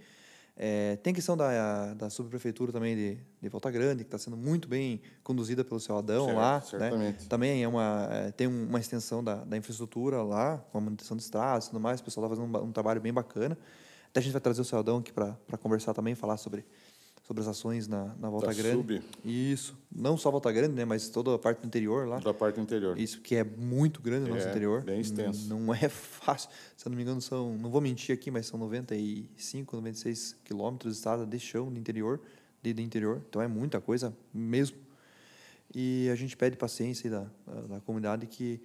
é, 0.56 0.98
tem 0.98 1.16
questão 1.16 1.36
da, 1.36 1.96
da 1.96 2.12
subprefeitura 2.12 2.72
também 2.72 2.96
de, 2.96 3.18
de 3.42 3.50
Volta 3.50 3.72
Grande 3.72 4.04
que 4.04 4.08
está 4.08 4.20
sendo 4.20 4.38
muito 4.38 4.68
bem 4.68 5.02
conduzida 5.24 5.64
pelo 5.64 5.80
seu 5.80 5.98
Adão 5.98 6.26
certo, 6.26 6.38
lá 6.38 6.56
né? 6.56 6.62
certamente. 6.62 7.22
né 7.24 7.28
também 7.30 7.64
é 7.64 7.68
uma 7.68 8.08
é, 8.12 8.32
tem 8.32 8.46
uma 8.46 8.80
extensão 8.80 9.24
da, 9.24 9.36
da 9.36 9.58
infraestrutura 9.58 10.22
lá 10.22 10.58
com 10.72 10.78
a 10.78 10.82
manutenção 10.82 11.16
de 11.18 11.24
estradas 11.24 11.66
e 11.66 11.70
tudo 11.70 11.80
mais 11.80 12.02
o 12.02 12.04
pessoal 12.04 12.26
está 12.26 12.36
fazendo 12.36 12.56
um, 12.56 12.66
um 12.66 12.72
trabalho 12.72 13.00
bem 13.00 13.14
bacana 13.14 13.58
até 14.14 14.20
a 14.20 14.24
gente 14.24 14.32
vai 14.32 14.42
trazer 14.42 14.62
o 14.62 14.64
Celdão 14.66 14.98
aqui 15.00 15.12
para 15.12 15.36
conversar 15.60 15.92
também, 15.92 16.14
falar 16.14 16.38
sobre, 16.38 16.64
sobre 17.24 17.42
as 17.42 17.48
ações 17.48 17.88
na, 17.88 18.14
na 18.20 18.30
Volta 18.30 18.46
Da 18.46 18.54
Grande. 18.54 18.78
Sub. 18.78 19.02
Isso. 19.26 19.76
Não 19.92 20.16
só 20.16 20.30
a 20.30 20.32
Volta 20.34 20.52
Grande, 20.52 20.76
né? 20.76 20.86
Mas 20.86 21.10
toda 21.10 21.34
a 21.34 21.40
parte 21.40 21.62
do 21.62 21.66
interior 21.66 22.08
lá. 22.08 22.20
Da 22.20 22.32
parte 22.32 22.62
interior. 22.62 22.96
Isso 23.00 23.20
que 23.22 23.36
é 23.36 23.44
muito 23.44 24.02
grande 24.04 24.30
no 24.30 24.36
nosso 24.36 24.46
É, 24.46 24.52
interior. 24.52 24.84
bem 24.84 25.00
extenso. 25.02 25.48
N- 25.48 25.50
Não 25.66 25.74
é 25.74 25.90
fácil. 25.90 26.48
Se 26.78 26.88
eu 26.88 26.92
não 26.92 26.96
me 26.98 27.02
engano, 27.02 27.20
são. 27.22 27.58
Não 27.58 27.72
vou 27.72 27.82
mentir 27.82 28.14
aqui, 28.14 28.30
mas 28.30 28.46
são 28.46 28.60
95, 28.60 29.76
96 29.78 30.36
quilômetros 30.46 30.94
de 30.94 30.98
estrada 31.00 31.26
de 31.26 31.40
chão 31.40 31.72
do 31.74 31.80
interior, 31.80 32.22
de, 32.62 32.72
do 32.72 32.82
interior. 32.82 33.20
Então 33.28 33.42
é 33.42 33.48
muita 33.48 33.82
coisa 33.82 34.16
mesmo. 34.32 34.78
E 35.74 36.08
a 36.12 36.16
gente 36.16 36.38
pede 36.38 36.56
paciência 36.56 37.08
aí 37.08 37.12
da, 37.12 37.28
da, 37.52 37.62
da 37.76 37.82
comunidade 37.82 38.28
que 38.28 38.62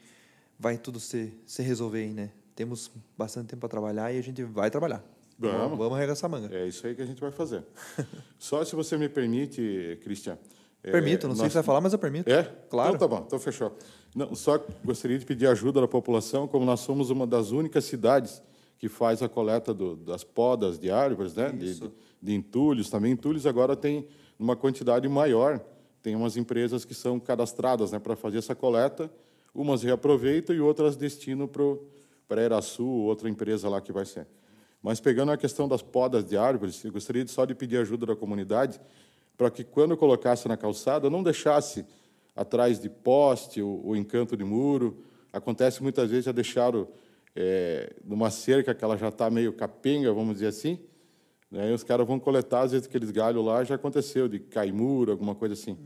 vai 0.58 0.76
tudo 0.76 1.00
se, 1.00 1.32
se 1.46 1.62
resolver 1.62 2.00
aí, 2.02 2.12
né? 2.12 2.30
Temos 2.54 2.90
bastante 3.16 3.46
tempo 3.48 3.60
para 3.60 3.68
trabalhar 3.70 4.12
e 4.12 4.18
a 4.18 4.22
gente 4.22 4.42
vai 4.44 4.70
trabalhar. 4.70 5.02
Vamos. 5.38 5.78
Vamos 5.78 5.96
arregaçar 5.96 6.28
a 6.28 6.32
manga. 6.40 6.54
É 6.54 6.66
isso 6.66 6.86
aí 6.86 6.94
que 6.94 7.02
a 7.02 7.06
gente 7.06 7.20
vai 7.20 7.30
fazer. 7.30 7.62
Só 8.38 8.64
se 8.64 8.74
você 8.74 8.96
me 8.96 9.08
permite, 9.08 9.98
Cristian. 10.02 10.36
é, 10.82 10.90
Permito, 10.90 11.28
não 11.28 11.34
sei 11.34 11.42
o 11.42 11.44
nós- 11.44 11.48
que 11.48 11.52
você 11.52 11.58
vai 11.58 11.62
falar, 11.62 11.80
mas 11.80 11.92
eu 11.92 11.98
permito. 11.98 12.30
É? 12.30 12.42
Claro. 12.68 12.94
Então 12.96 13.08
tá 13.08 13.16
bom, 13.16 13.24
então 13.26 13.38
fechou. 13.38 13.76
Não, 14.14 14.34
só 14.34 14.58
gostaria 14.84 15.18
de 15.18 15.24
pedir 15.26 15.46
ajuda 15.46 15.80
da 15.80 15.86
população, 15.88 16.48
como 16.48 16.64
nós 16.64 16.80
somos 16.80 17.10
uma 17.10 17.26
das 17.26 17.50
únicas 17.52 17.84
cidades 17.84 18.42
que 18.78 18.88
faz 18.88 19.22
a 19.22 19.28
coleta 19.28 19.72
do- 19.74 19.96
das 19.96 20.24
podas 20.24 20.78
de 20.78 20.90
árvores, 20.90 21.34
né? 21.34 21.50
De, 21.50 21.74
de, 21.78 21.90
de 22.22 22.34
entulhos 22.34 22.88
também. 22.90 23.12
Entulhos 23.12 23.46
agora 23.46 23.76
tem 23.76 24.06
uma 24.38 24.56
quantidade 24.56 25.08
maior. 25.08 25.60
Tem 26.02 26.14
umas 26.16 26.36
empresas 26.36 26.84
que 26.84 26.94
são 26.94 27.18
cadastradas 27.20 27.90
né, 27.92 27.98
para 27.98 28.14
fazer 28.16 28.38
essa 28.38 28.54
coleta. 28.54 29.10
Umas 29.54 29.82
reaproveitam 29.82 30.54
e 30.54 30.60
outras 30.60 30.96
destinam 30.96 31.46
para 31.48 31.64
a 32.40 32.42
Eraçu, 32.42 32.86
outra 32.86 33.28
empresa 33.28 33.68
lá 33.68 33.80
que 33.80 33.92
vai 33.92 34.04
ser. 34.06 34.26
Mas 34.82 35.00
pegando 35.00 35.32
a 35.32 35.36
questão 35.36 35.68
das 35.68 35.82
podas 35.82 36.24
de 36.24 36.36
árvores, 36.36 36.84
eu 36.84 36.92
gostaria 36.92 37.26
só 37.26 37.44
de 37.44 37.54
pedir 37.54 37.78
ajuda 37.78 38.06
da 38.06 38.16
comunidade 38.16 38.80
para 39.36 39.50
que 39.50 39.64
quando 39.64 39.96
colocasse 39.96 40.48
na 40.48 40.56
calçada 40.56 41.08
não 41.08 41.22
deixasse 41.22 41.84
atrás 42.34 42.78
de 42.78 42.88
poste 42.88 43.60
ou, 43.60 43.86
ou 43.86 43.96
encanto 43.96 44.36
de 44.36 44.44
muro. 44.44 44.98
Acontece 45.32 45.82
muitas 45.82 46.10
vezes 46.10 46.24
já 46.24 46.32
deixaram 46.32 46.88
é, 47.34 47.92
numa 48.04 48.30
cerca 48.30 48.74
que 48.74 48.84
ela 48.84 48.96
já 48.96 49.08
está 49.08 49.28
meio 49.30 49.52
capenga, 49.52 50.12
vamos 50.12 50.34
dizer 50.34 50.48
assim. 50.48 50.78
Né? 51.50 51.70
E 51.70 51.72
os 51.72 51.82
caras 51.82 52.06
vão 52.06 52.18
coletar, 52.18 52.62
às 52.62 52.72
vezes, 52.72 52.86
aqueles 52.86 53.10
galhos 53.10 53.44
lá, 53.44 53.64
já 53.64 53.74
aconteceu, 53.74 54.28
de 54.28 54.38
cair 54.38 54.72
muro, 54.72 55.12
alguma 55.12 55.34
coisa 55.34 55.54
assim. 55.54 55.78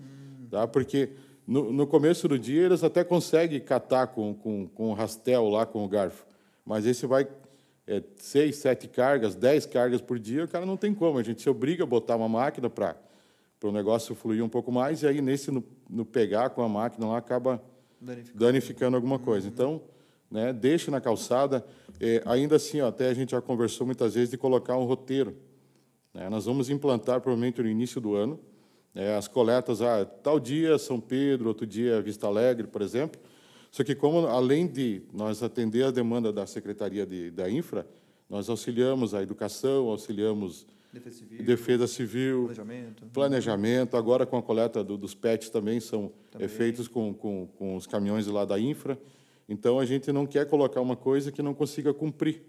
Tá? 0.51 0.67
Porque 0.67 1.11
no, 1.47 1.73
no 1.73 1.87
começo 1.87 2.29
do 2.29 2.39
dia 2.39 2.63
eles 2.63 2.85
até 2.85 3.05
conseguem 3.05 3.61
catar 3.61 4.09
com, 4.09 4.35
com, 4.35 4.67
com 4.69 4.91
o 4.91 4.95
rastel 4.95 5.49
lá, 5.49 5.67
com 5.67 5.85
o 5.85 5.89
garfo. 5.89 6.27
Mas 6.65 6.87
esse 6.87 7.07
vai 7.07 7.27
é, 7.87 8.03
seis, 8.17 8.57
sete 8.57 8.89
cargas, 8.89 9.35
dez 9.35 9.67
cargas 9.67 10.01
por 10.01 10.19
dia, 10.19 10.45
o 10.45 10.49
cara 10.49 10.65
não 10.65 10.77
tem 10.77 10.95
como. 10.95 11.19
A 11.19 11.23
gente 11.23 11.43
se 11.43 11.51
obriga 11.51 11.85
a 11.85 11.87
botar 11.87 12.17
uma 12.17 12.29
máquina 12.29 12.71
para 12.71 12.97
o 13.63 13.73
negócio 13.73 14.15
fluir 14.15 14.45
um 14.45 14.49
pouco 14.49 14.71
mais, 14.71 15.03
e 15.03 15.07
aí 15.07 15.21
nesse, 15.21 15.51
no, 15.51 15.65
no 15.89 16.05
pegar 16.05 16.51
com 16.51 16.63
a 16.63 16.69
máquina 16.69 17.07
lá, 17.07 17.19
acaba 17.19 17.63
Danificando. 18.01 18.39
danificando 18.45 18.97
alguma 18.97 19.19
coisa. 19.19 19.47
Então, 19.49 19.83
né, 20.31 20.53
deixe 20.53 20.91
na 20.91 21.01
calçada. 21.01 21.65
É, 22.01 22.23
ainda 22.25 22.57
assim, 22.57 22.81
ó, 22.81 22.89
até 22.89 23.09
a 23.09 23.15
gente 23.15 23.33
já 23.33 23.41
conversou 23.41 23.87
muitas 23.87 24.15
vezes 24.15 24.31
de 24.31 24.37
colocar 24.39 24.77
um 24.77 24.85
roteiro. 24.85 25.37
né? 26.13 26.29
Nós 26.29 26.47
vamos 26.47 26.71
implantar 26.71 27.21
provavelmente 27.21 27.63
no 27.63 27.69
início 27.69 28.01
do 28.01 28.15
ano 28.15 28.41
né, 28.95 29.17
as 29.17 29.29
coletas, 29.29 29.81
ah, 29.83 30.05
tal 30.05 30.39
dia 30.41 30.79
São 30.79 31.01
Pedro, 31.01 31.49
outro 31.49 31.67
dia 31.67 32.01
Vista 32.01 32.27
Alegre, 32.27 32.67
por 32.67 32.83
exemplo. 32.83 33.21
Só 33.73 33.83
que 33.83 33.95
como 33.95 34.27
além 34.27 34.67
de 34.69 35.03
nós 35.13 35.43
atender 35.43 35.83
a 35.85 35.91
demanda 35.91 36.31
da 36.33 36.47
Secretaria 36.47 37.05
de, 37.07 37.31
da 37.31 37.51
Infra, 37.51 37.85
nós 38.29 38.49
auxiliamos 38.49 39.15
a 39.15 39.23
educação, 39.23 39.89
auxiliamos 39.89 40.67
Defesa 40.93 41.17
civil, 41.17 41.43
defesa 41.47 41.87
civil, 41.87 42.43
planejamento. 42.45 43.07
planejamento. 43.15 43.97
Agora, 43.97 44.27
com 44.27 44.37
a 44.37 44.43
coleta 44.43 44.85
do- 44.85 44.99
dos 44.99 45.15
PETs 45.15 45.49
também 45.49 45.81
são 45.81 46.13
Também. 46.31 46.49
feitos 46.49 46.87
com, 46.87 47.15
com, 47.15 47.47
com 47.59 47.75
os 47.77 47.87
caminhões 47.87 48.27
lá 48.27 48.45
da 48.45 48.61
infra. 48.61 48.99
Então, 49.49 49.79
a 49.81 49.87
gente 49.87 50.13
não 50.13 50.27
quer 50.27 50.47
colocar 50.47 50.83
uma 50.83 50.95
coisa 50.95 51.33
que 51.33 51.41
não 51.41 51.55
consiga 51.55 51.95
cumprir. 51.95 52.43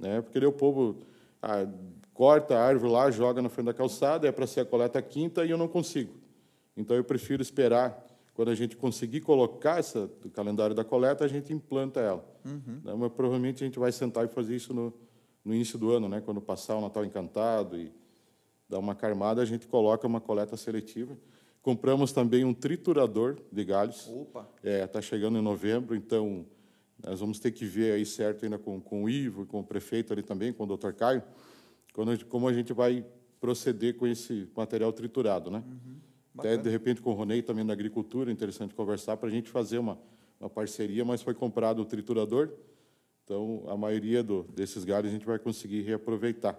Né? 0.00 0.20
Porque 0.20 0.38
daí 0.40 0.48
o 0.48 0.52
povo 0.52 0.96
ah, 1.40 1.64
corta 2.12 2.56
a 2.56 2.64
árvore 2.66 2.92
lá, 2.92 3.08
joga 3.10 3.40
na 3.40 3.48
frente 3.48 3.66
da 3.66 3.74
calçada, 3.74 4.26
é 4.26 4.32
para 4.32 4.48
ser 4.48 4.60
a 4.60 4.64
coleta 4.64 5.00
quinta 5.00 5.44
e 5.44 5.50
eu 5.50 5.56
não 5.58 5.68
consigo. 5.68 6.12
Então, 6.76 6.96
eu 6.96 7.04
prefiro 7.04 7.40
esperar. 7.40 8.04
Quando 8.36 8.50
a 8.50 8.54
gente 8.54 8.76
conseguir 8.76 9.22
colocar 9.22 9.78
essa 9.78 10.06
do 10.06 10.28
calendário 10.28 10.74
da 10.74 10.84
coleta, 10.84 11.24
a 11.24 11.28
gente 11.28 11.54
implanta 11.54 12.00
ela. 12.00 12.22
Né? 12.84 12.94
Mas 12.94 13.10
provavelmente 13.12 13.64
a 13.64 13.66
gente 13.66 13.78
vai 13.78 13.90
sentar 13.90 14.26
e 14.26 14.28
fazer 14.28 14.54
isso 14.54 14.74
no, 14.74 14.92
no 15.42 15.54
início 15.54 15.78
do 15.78 15.90
ano, 15.90 16.06
né? 16.06 16.20
quando 16.20 16.38
passar 16.38 16.76
o 16.76 16.82
Natal 16.82 17.02
Encantado 17.02 17.78
e 17.80 17.90
dar 18.68 18.78
uma 18.78 18.94
carmada, 18.94 19.40
a 19.40 19.44
gente 19.46 19.66
coloca 19.66 20.06
uma 20.06 20.20
coleta 20.20 20.54
seletiva. 20.54 21.16
Compramos 21.62 22.12
também 22.12 22.44
um 22.44 22.52
triturador 22.52 23.38
de 23.50 23.64
galhos. 23.64 24.06
Opa! 24.06 24.46
Está 24.62 25.00
chegando 25.00 25.38
em 25.38 25.42
novembro, 25.42 25.96
então 25.96 26.44
nós 27.02 27.20
vamos 27.20 27.38
ter 27.38 27.52
que 27.52 27.64
ver 27.64 27.92
aí 27.92 28.04
certo 28.04 28.44
ainda 28.44 28.58
com, 28.58 28.78
com 28.82 29.04
o 29.04 29.08
Ivo 29.08 29.44
e 29.44 29.46
com 29.46 29.60
o 29.60 29.64
prefeito 29.64 30.12
ali 30.12 30.22
também, 30.22 30.52
com 30.52 30.64
o 30.64 30.66
doutor 30.66 30.92
Caio, 30.92 31.22
quando, 31.94 32.22
como 32.26 32.46
a 32.46 32.52
gente 32.52 32.74
vai 32.74 33.02
proceder 33.40 33.96
com 33.96 34.06
esse 34.06 34.46
material 34.54 34.92
triturado. 34.92 35.50
Né? 35.50 35.64
Até, 35.64 35.80
Bacana. 36.36 36.62
de 36.62 36.70
repente, 36.70 37.00
com 37.00 37.10
o 37.10 37.14
Ronei 37.14 37.42
também 37.42 37.64
da 37.64 37.72
agricultura, 37.72 38.30
interessante 38.30 38.74
conversar 38.74 39.16
para 39.16 39.28
a 39.28 39.32
gente 39.32 39.48
fazer 39.50 39.78
uma, 39.78 39.98
uma 40.40 40.50
parceria, 40.50 41.04
mas 41.04 41.22
foi 41.22 41.34
comprado 41.34 41.80
o 41.80 41.84
triturador, 41.84 42.50
então 43.24 43.64
a 43.68 43.76
maioria 43.76 44.22
do, 44.22 44.42
desses 44.54 44.84
galhos 44.84 45.08
a 45.10 45.12
gente 45.12 45.26
vai 45.26 45.38
conseguir 45.38 45.82
reaproveitar 45.82 46.58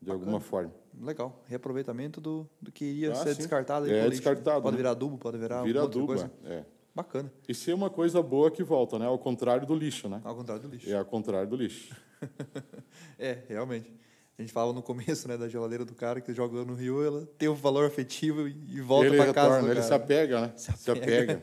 de 0.00 0.10
alguma 0.10 0.40
forma. 0.40 0.72
Legal. 1.00 1.42
Reaproveitamento 1.46 2.20
do, 2.20 2.48
do 2.60 2.72
que 2.72 2.84
iria 2.84 3.12
Ah, 3.12 3.14
ser 3.16 3.30
sim. 3.34 3.38
descartado. 3.38 3.86
É 3.86 3.98
lixo. 4.04 4.10
descartado, 4.10 4.62
Pode 4.62 4.72
né? 4.72 4.78
virar 4.78 4.90
adubo, 4.92 5.18
pode 5.18 5.38
virar 5.38 5.62
Vira 5.62 5.82
adubo, 5.82 6.06
coisa. 6.06 6.30
é. 6.44 6.64
Bacana. 6.94 7.32
E 7.48 7.54
ser 7.54 7.72
uma 7.74 7.88
coisa 7.88 8.20
boa 8.20 8.50
que 8.50 8.64
volta, 8.64 8.98
né? 8.98 9.06
Ao 9.06 9.16
contrário 9.18 9.64
do 9.64 9.74
lixo, 9.74 10.08
né? 10.08 10.20
Ao 10.24 10.34
contrário 10.34 10.62
do 10.64 10.68
lixo. 10.68 10.90
É 10.90 10.96
ao 10.96 11.04
contrário 11.04 11.48
do 11.48 11.54
lixo. 11.56 11.94
É, 13.18 13.42
realmente. 13.48 13.92
A 14.38 14.42
gente 14.42 14.52
falava 14.52 14.72
no 14.72 14.82
começo, 14.82 15.26
né, 15.26 15.36
da 15.36 15.48
geladeira 15.48 15.84
do 15.84 15.94
cara 15.94 16.20
que 16.20 16.32
joga 16.32 16.64
no 16.64 16.74
rio, 16.74 17.02
ela 17.04 17.26
tem 17.36 17.48
um 17.48 17.54
valor 17.54 17.84
afetivo 17.86 18.46
e 18.46 18.80
volta 18.80 19.10
para 19.16 19.34
casa 19.34 19.68
ele 19.70 19.82
se 19.82 19.92
apega, 19.92 20.40
né? 20.42 20.52
Se 20.56 20.90
apega. 20.90 21.42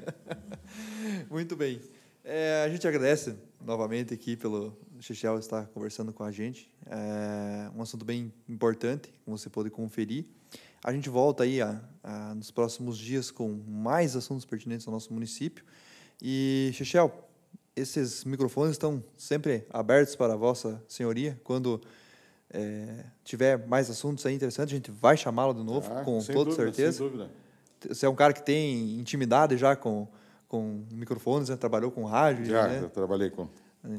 Muito 1.30 1.56
bem. 1.58 1.82
É, 2.24 2.64
a 2.66 2.70
gente 2.70 2.88
agradece 2.88 3.36
novamente 3.64 4.14
aqui 4.14 4.36
pelo 4.36 4.76
Chechel 5.00 5.38
estar 5.38 5.66
conversando 5.68 6.14
com 6.14 6.24
a 6.24 6.32
gente. 6.32 6.72
É 6.88 7.70
um 7.76 7.82
assunto 7.82 8.06
bem 8.06 8.32
importante, 8.48 9.14
como 9.26 9.38
você 9.38 9.50
pode 9.50 9.70
conferir. 9.70 10.26
A 10.84 10.94
gente 10.94 11.10
volta 11.10 11.44
aí 11.44 11.62
a, 11.62 11.82
a- 12.04 12.34
nos 12.36 12.50
próximos 12.50 12.98
dias 12.98 13.30
com 13.30 13.50
mais 13.68 14.16
assuntos 14.16 14.46
pertinentes 14.46 14.88
ao 14.88 14.94
nosso 14.94 15.14
município. 15.14 15.66
E, 16.22 16.72
Chechel, 16.74 17.12
esses 17.76 18.24
microfones 18.24 18.72
estão 18.72 19.04
sempre 19.18 19.66
abertos 19.70 20.16
para 20.16 20.34
a 20.34 20.38
vossa 20.38 20.82
senhoria. 20.88 21.40
Quando 21.44 21.82
é, 22.56 23.06
tiver 23.24 23.68
mais 23.68 23.90
assuntos 23.90 24.26
aí 24.26 24.34
interessantes, 24.34 24.74
a 24.74 24.78
gente 24.78 24.90
vai 24.92 25.18
chamá-lo 25.18 25.54
de 25.54 25.64
novo, 25.64 25.92
Ah, 25.94 26.02
com 26.04 26.20
toda 26.20 26.46
dúvida, 26.52 26.56
certeza. 26.56 26.98
Sem 27.00 27.08
dúvida. 27.10 27.30
Você 27.90 28.06
é 28.06 28.10
um 28.10 28.16
cara 28.16 28.32
que 28.34 28.42
tem 28.42 28.98
intimidade 29.00 29.58
já 29.58 29.76
com, 29.76 30.08
com 30.48 30.84
microfones, 30.92 31.50
né? 31.50 31.56
trabalhou 31.56 31.92
com 31.92 32.06
rádio, 32.06 32.46
Já, 32.46 32.68
né? 32.68 32.80
já 32.82 32.88
trabalhei 32.90 33.30
com, 33.30 33.48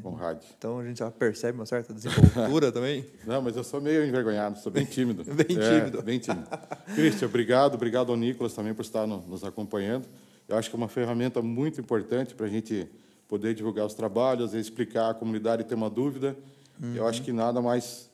com 0.01 0.11
rádio. 0.15 0.47
Então 0.57 0.79
a 0.79 0.85
gente 0.85 0.97
já 0.99 1.09
percebe 1.11 1.57
uma 1.59 1.65
certa 1.65 1.93
desenvoltura 1.93 2.71
também. 2.73 3.05
Não, 3.25 3.41
mas 3.41 3.55
eu 3.55 3.63
sou 3.63 3.79
meio 3.79 4.03
envergonhado, 4.05 4.57
sou 4.59 4.71
bem 4.71 4.83
tímido. 4.85 5.23
Bem 5.33 5.57
É, 5.57 5.79
tímido. 5.79 6.01
bem 6.01 6.19
tímido. 6.19 6.47
Cristian, 6.95 7.27
obrigado. 7.27 7.75
Obrigado 7.75 8.11
ao 8.11 8.17
Nicolas 8.17 8.53
também 8.53 8.73
por 8.73 8.81
estar 8.81 9.05
no- 9.07 9.21
nos 9.27 9.43
acompanhando. 9.43 10.05
Eu 10.49 10.57
acho 10.57 10.69
que 10.69 10.75
é 10.75 10.79
uma 10.79 10.87
ferramenta 10.89 11.41
muito 11.41 11.79
importante 11.79 12.33
para 12.33 12.45
a 12.45 12.49
gente 12.49 12.89
poder 13.27 13.53
divulgar 13.53 13.85
os 13.85 13.93
trabalhos, 13.93 14.53
explicar 14.53 15.11
a 15.11 15.13
comunidade 15.13 15.63
ter 15.65 15.75
uma 15.75 15.89
dúvida. 15.89 16.35
Eu 16.81 17.03
Uhum. 17.03 17.07
acho 17.07 17.21
que 17.21 17.31
nada 17.31 17.61
mais 17.61 18.09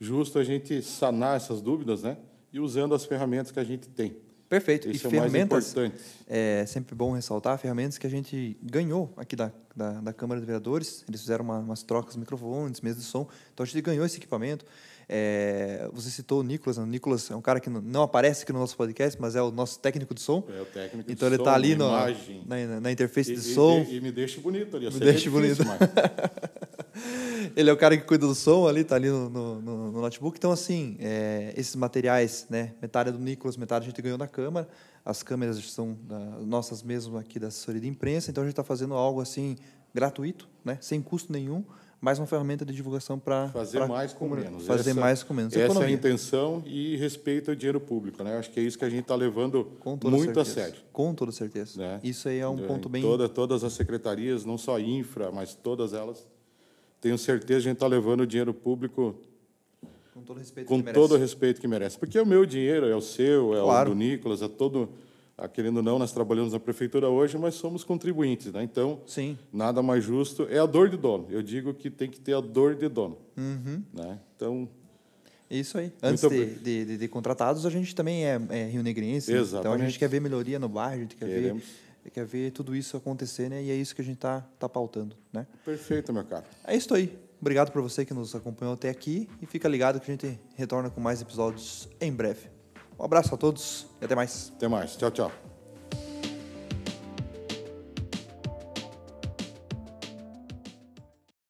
justo 0.00 0.38
a 0.38 0.44
gente 0.44 0.82
sanar 0.82 1.36
essas 1.36 1.60
dúvidas, 1.60 2.02
né? 2.02 2.16
E 2.52 2.60
usando 2.60 2.94
as 2.94 3.04
ferramentas 3.04 3.50
que 3.52 3.58
a 3.60 3.64
gente 3.64 3.88
tem. 3.88 4.16
Perfeito. 4.48 4.88
Isso 4.88 5.06
e 5.06 5.06
é 5.06 5.08
o 5.08 5.20
mais 5.20 5.32
ferramentas, 5.32 5.70
importante. 5.72 6.00
é 6.28 6.64
sempre 6.66 6.94
bom 6.94 7.10
ressaltar, 7.12 7.58
ferramentas 7.58 7.98
que 7.98 8.06
a 8.06 8.10
gente 8.10 8.56
ganhou 8.62 9.12
aqui 9.16 9.34
da, 9.34 9.50
da, 9.74 9.92
da 10.00 10.12
Câmara 10.12 10.40
de 10.40 10.46
Vereadores. 10.46 11.04
Eles 11.08 11.20
fizeram 11.20 11.44
uma, 11.44 11.58
umas 11.58 11.82
trocas 11.82 12.14
de 12.14 12.20
microfones, 12.20 12.80
mesa 12.80 13.00
de 13.00 13.04
som. 13.04 13.26
Então 13.52 13.64
a 13.64 13.66
gente 13.66 13.80
ganhou 13.82 14.06
esse 14.06 14.18
equipamento. 14.18 14.64
É, 15.08 15.88
você 15.92 16.10
citou 16.10 16.40
o 16.40 16.42
Nicolas. 16.44 16.78
né? 16.78 16.84
O 16.84 16.86
Nicolas 16.86 17.28
é 17.28 17.34
um 17.34 17.40
cara 17.40 17.58
que 17.58 17.68
não, 17.68 18.02
aparece 18.02 18.44
aqui 18.44 18.52
no 18.52 18.60
nosso 18.60 18.76
podcast, 18.76 19.20
mas 19.20 19.34
é 19.34 19.42
o 19.42 19.50
nosso 19.50 19.80
técnico 19.80 20.14
de 20.14 20.20
som. 20.20 20.44
É 20.48 20.60
o 20.62 20.64
técnico 20.64 21.08
de 21.08 21.12
Então 21.12 21.26
ele 21.28 21.36
som, 21.36 21.42
está 21.42 21.54
ali 21.54 21.74
no, 21.74 21.88
na, 22.46 22.80
na 22.80 22.92
interface 22.92 23.32
E, 23.32 23.34
de 23.36 23.40
e- 23.40 23.54
som. 23.54 23.84
e- 23.88 23.96
e 23.96 24.00
me 24.00 24.12
deixa 24.12 24.40
bonito 24.40 24.76
ali. 24.76 24.86
Eu 24.86 24.92
Me 24.92 24.98
que 24.98 25.02
é 25.02 25.12
deixa 25.12 25.28
difícil, 25.28 25.64
bonito. 25.64 25.64
mas- 25.66 25.78
Ele 27.56 27.70
é 27.70 27.72
o 27.72 27.76
cara 27.76 27.96
que 27.96 28.04
cuida 28.04 28.26
do 28.26 28.34
som 28.34 28.66
ali, 28.66 28.82
tá 28.84 28.96
ali 28.96 29.08
no, 29.08 29.28
no, 29.28 29.60
no- 29.60 29.92
no 29.92 30.00
notebook. 30.00 30.36
Então, 30.38 30.50
assim, 30.50 30.96
é, 30.98 31.52
esses 31.56 31.76
materiais, 31.76 32.46
né? 32.50 32.72
Metade 32.80 33.10
é 33.10 33.12
do 33.12 33.18
Nicolas, 33.18 33.56
metade 33.56 33.84
a 33.84 33.88
gente 33.88 34.00
ganhou 34.02 34.18
da 34.18 34.26
Câmara. 34.26 34.68
As 35.04 35.22
câmeras 35.22 35.56
são 35.70 35.96
da, 36.02 36.18
nossas 36.40 36.82
mesmas 36.82 37.20
aqui 37.20 37.38
da 37.38 37.48
assessoria 37.48 37.80
de 37.80 37.88
imprensa. 37.88 38.30
Então, 38.30 38.42
a 38.42 38.46
gente 38.46 38.52
está 38.52 38.64
fazendo 38.64 38.94
algo, 38.94 39.20
assim, 39.20 39.56
gratuito, 39.94 40.48
né? 40.64 40.78
Sem 40.80 41.00
custo 41.00 41.32
nenhum. 41.32 41.64
mais 42.00 42.18
uma 42.18 42.26
ferramenta 42.26 42.64
de 42.64 42.74
divulgação 42.74 43.18
para 43.18 43.48
fazer 43.48 43.86
mais 43.86 44.12
com 44.12 44.28
menos. 44.28 44.66
Fazer 44.66 44.90
essa, 44.90 45.00
mais 45.00 45.22
com 45.22 45.32
menos. 45.32 45.54
Essa 45.54 45.64
Economia. 45.64 45.88
é 45.88 45.90
a 45.90 45.94
intenção 45.98 46.62
e 46.66 46.96
respeito 46.96 47.50
ao 47.50 47.54
dinheiro 47.56 47.80
público, 47.80 48.22
né? 48.22 48.36
Acho 48.36 48.50
que 48.50 48.60
é 48.60 48.62
isso 48.62 48.76
que 48.78 48.84
a 48.84 48.90
gente 48.90 49.02
está 49.02 49.14
levando 49.14 49.72
muito 50.04 50.24
certeza. 50.24 50.40
a 50.40 50.44
sério. 50.44 50.74
Com 50.92 51.14
toda 51.14 51.32
certeza. 51.32 51.78
Né? 51.80 52.00
Isso 52.04 52.28
aí 52.28 52.38
é 52.38 52.46
um 52.48 52.58
ponto 52.66 52.88
bem. 52.88 53.00
Toda, 53.02 53.28
todas 53.28 53.64
as 53.64 53.72
secretarias, 53.72 54.44
não 54.44 54.58
só 54.58 54.78
infra, 54.78 55.32
mas 55.32 55.54
todas 55.54 55.94
elas, 55.94 56.26
tenho 57.06 57.16
certeza 57.16 57.60
que 57.60 57.68
a 57.68 57.70
gente 57.70 57.76
está 57.76 57.86
levando 57.86 58.22
o 58.22 58.26
dinheiro 58.26 58.52
público 58.52 59.14
com 60.12 60.22
todo 60.22 60.36
o 60.38 60.40
respeito 60.40 60.66
com 60.66 60.82
que 60.82 60.92
todo 60.92 61.14
o 61.14 61.16
respeito 61.16 61.60
que 61.60 61.68
merece, 61.68 61.96
porque 61.96 62.18
é 62.18 62.22
o 62.22 62.26
meu 62.26 62.44
dinheiro, 62.44 62.86
é 62.86 62.96
o 62.96 63.00
seu, 63.00 63.54
é 63.54 63.60
claro. 63.60 63.92
o 63.92 63.94
do 63.94 63.98
Nicolas, 63.98 64.42
é 64.42 64.48
todo 64.48 64.88
ah, 65.38 65.46
querendo 65.46 65.76
ou 65.76 65.82
não, 65.82 65.98
nós 65.98 66.12
trabalhamos 66.12 66.52
na 66.52 66.58
prefeitura 66.58 67.08
hoje, 67.08 67.36
mas 67.36 67.54
somos 67.54 67.84
contribuintes, 67.84 68.52
né? 68.52 68.62
Então, 68.62 69.02
Sim. 69.06 69.38
nada 69.52 69.82
mais 69.82 70.02
justo. 70.02 70.48
É 70.50 70.58
a 70.58 70.64
dor 70.64 70.88
de 70.88 70.96
dono. 70.96 71.26
Eu 71.28 71.42
digo 71.42 71.74
que 71.74 71.90
tem 71.90 72.10
que 72.10 72.18
ter 72.18 72.34
a 72.34 72.40
dor 72.40 72.74
de 72.74 72.88
dono. 72.88 73.18
Uhum. 73.36 73.82
Né? 73.92 74.18
Então. 74.34 74.66
Isso 75.50 75.76
aí. 75.76 75.92
Antes 76.02 76.26
de, 76.26 76.46
de, 76.46 76.84
de, 76.86 76.98
de, 76.98 77.08
contratados, 77.08 77.66
a 77.66 77.70
gente 77.70 77.94
também 77.94 78.24
é, 78.24 78.40
é 78.48 78.64
Rio 78.64 78.82
Negrense. 78.82 79.30
Exatamente. 79.30 79.60
Então 79.60 79.72
a 79.74 79.78
gente 79.78 79.98
quer 79.98 80.08
ver 80.08 80.20
melhoria 80.20 80.58
no 80.58 80.70
bairro, 80.70 80.94
a 80.94 81.00
gente 81.02 81.16
quer 81.16 81.26
ver, 81.26 81.62
quer 82.10 82.24
ver 82.24 82.50
tudo 82.50 82.74
isso 82.74 82.96
acontecer, 82.96 83.48
né? 83.48 83.62
E 83.62 83.70
é 83.70 83.74
isso 83.74 83.94
que 83.94 84.02
a 84.02 84.04
gente 84.04 84.16
está 84.16 84.40
tá 84.58 84.68
pautando, 84.68 85.16
né? 85.32 85.46
Perfeito, 85.64 86.12
meu 86.12 86.24
caro. 86.24 86.44
É 86.64 86.76
isso 86.76 86.94
aí. 86.94 87.18
Obrigado 87.40 87.70
por 87.70 87.82
você 87.82 88.04
que 88.04 88.14
nos 88.14 88.34
acompanhou 88.34 88.74
até 88.74 88.88
aqui 88.88 89.28
e 89.40 89.46
fica 89.46 89.68
ligado 89.68 90.00
que 90.00 90.10
a 90.10 90.14
gente 90.14 90.40
retorna 90.54 90.90
com 90.90 91.00
mais 91.00 91.20
episódios 91.20 91.88
em 92.00 92.12
breve. 92.12 92.48
Um 92.98 93.04
abraço 93.04 93.34
a 93.34 93.38
todos 93.38 93.86
e 94.00 94.04
até 94.04 94.14
mais. 94.14 94.52
Até 94.56 94.68
mais. 94.68 94.96
Tchau, 94.96 95.10
tchau. 95.10 95.55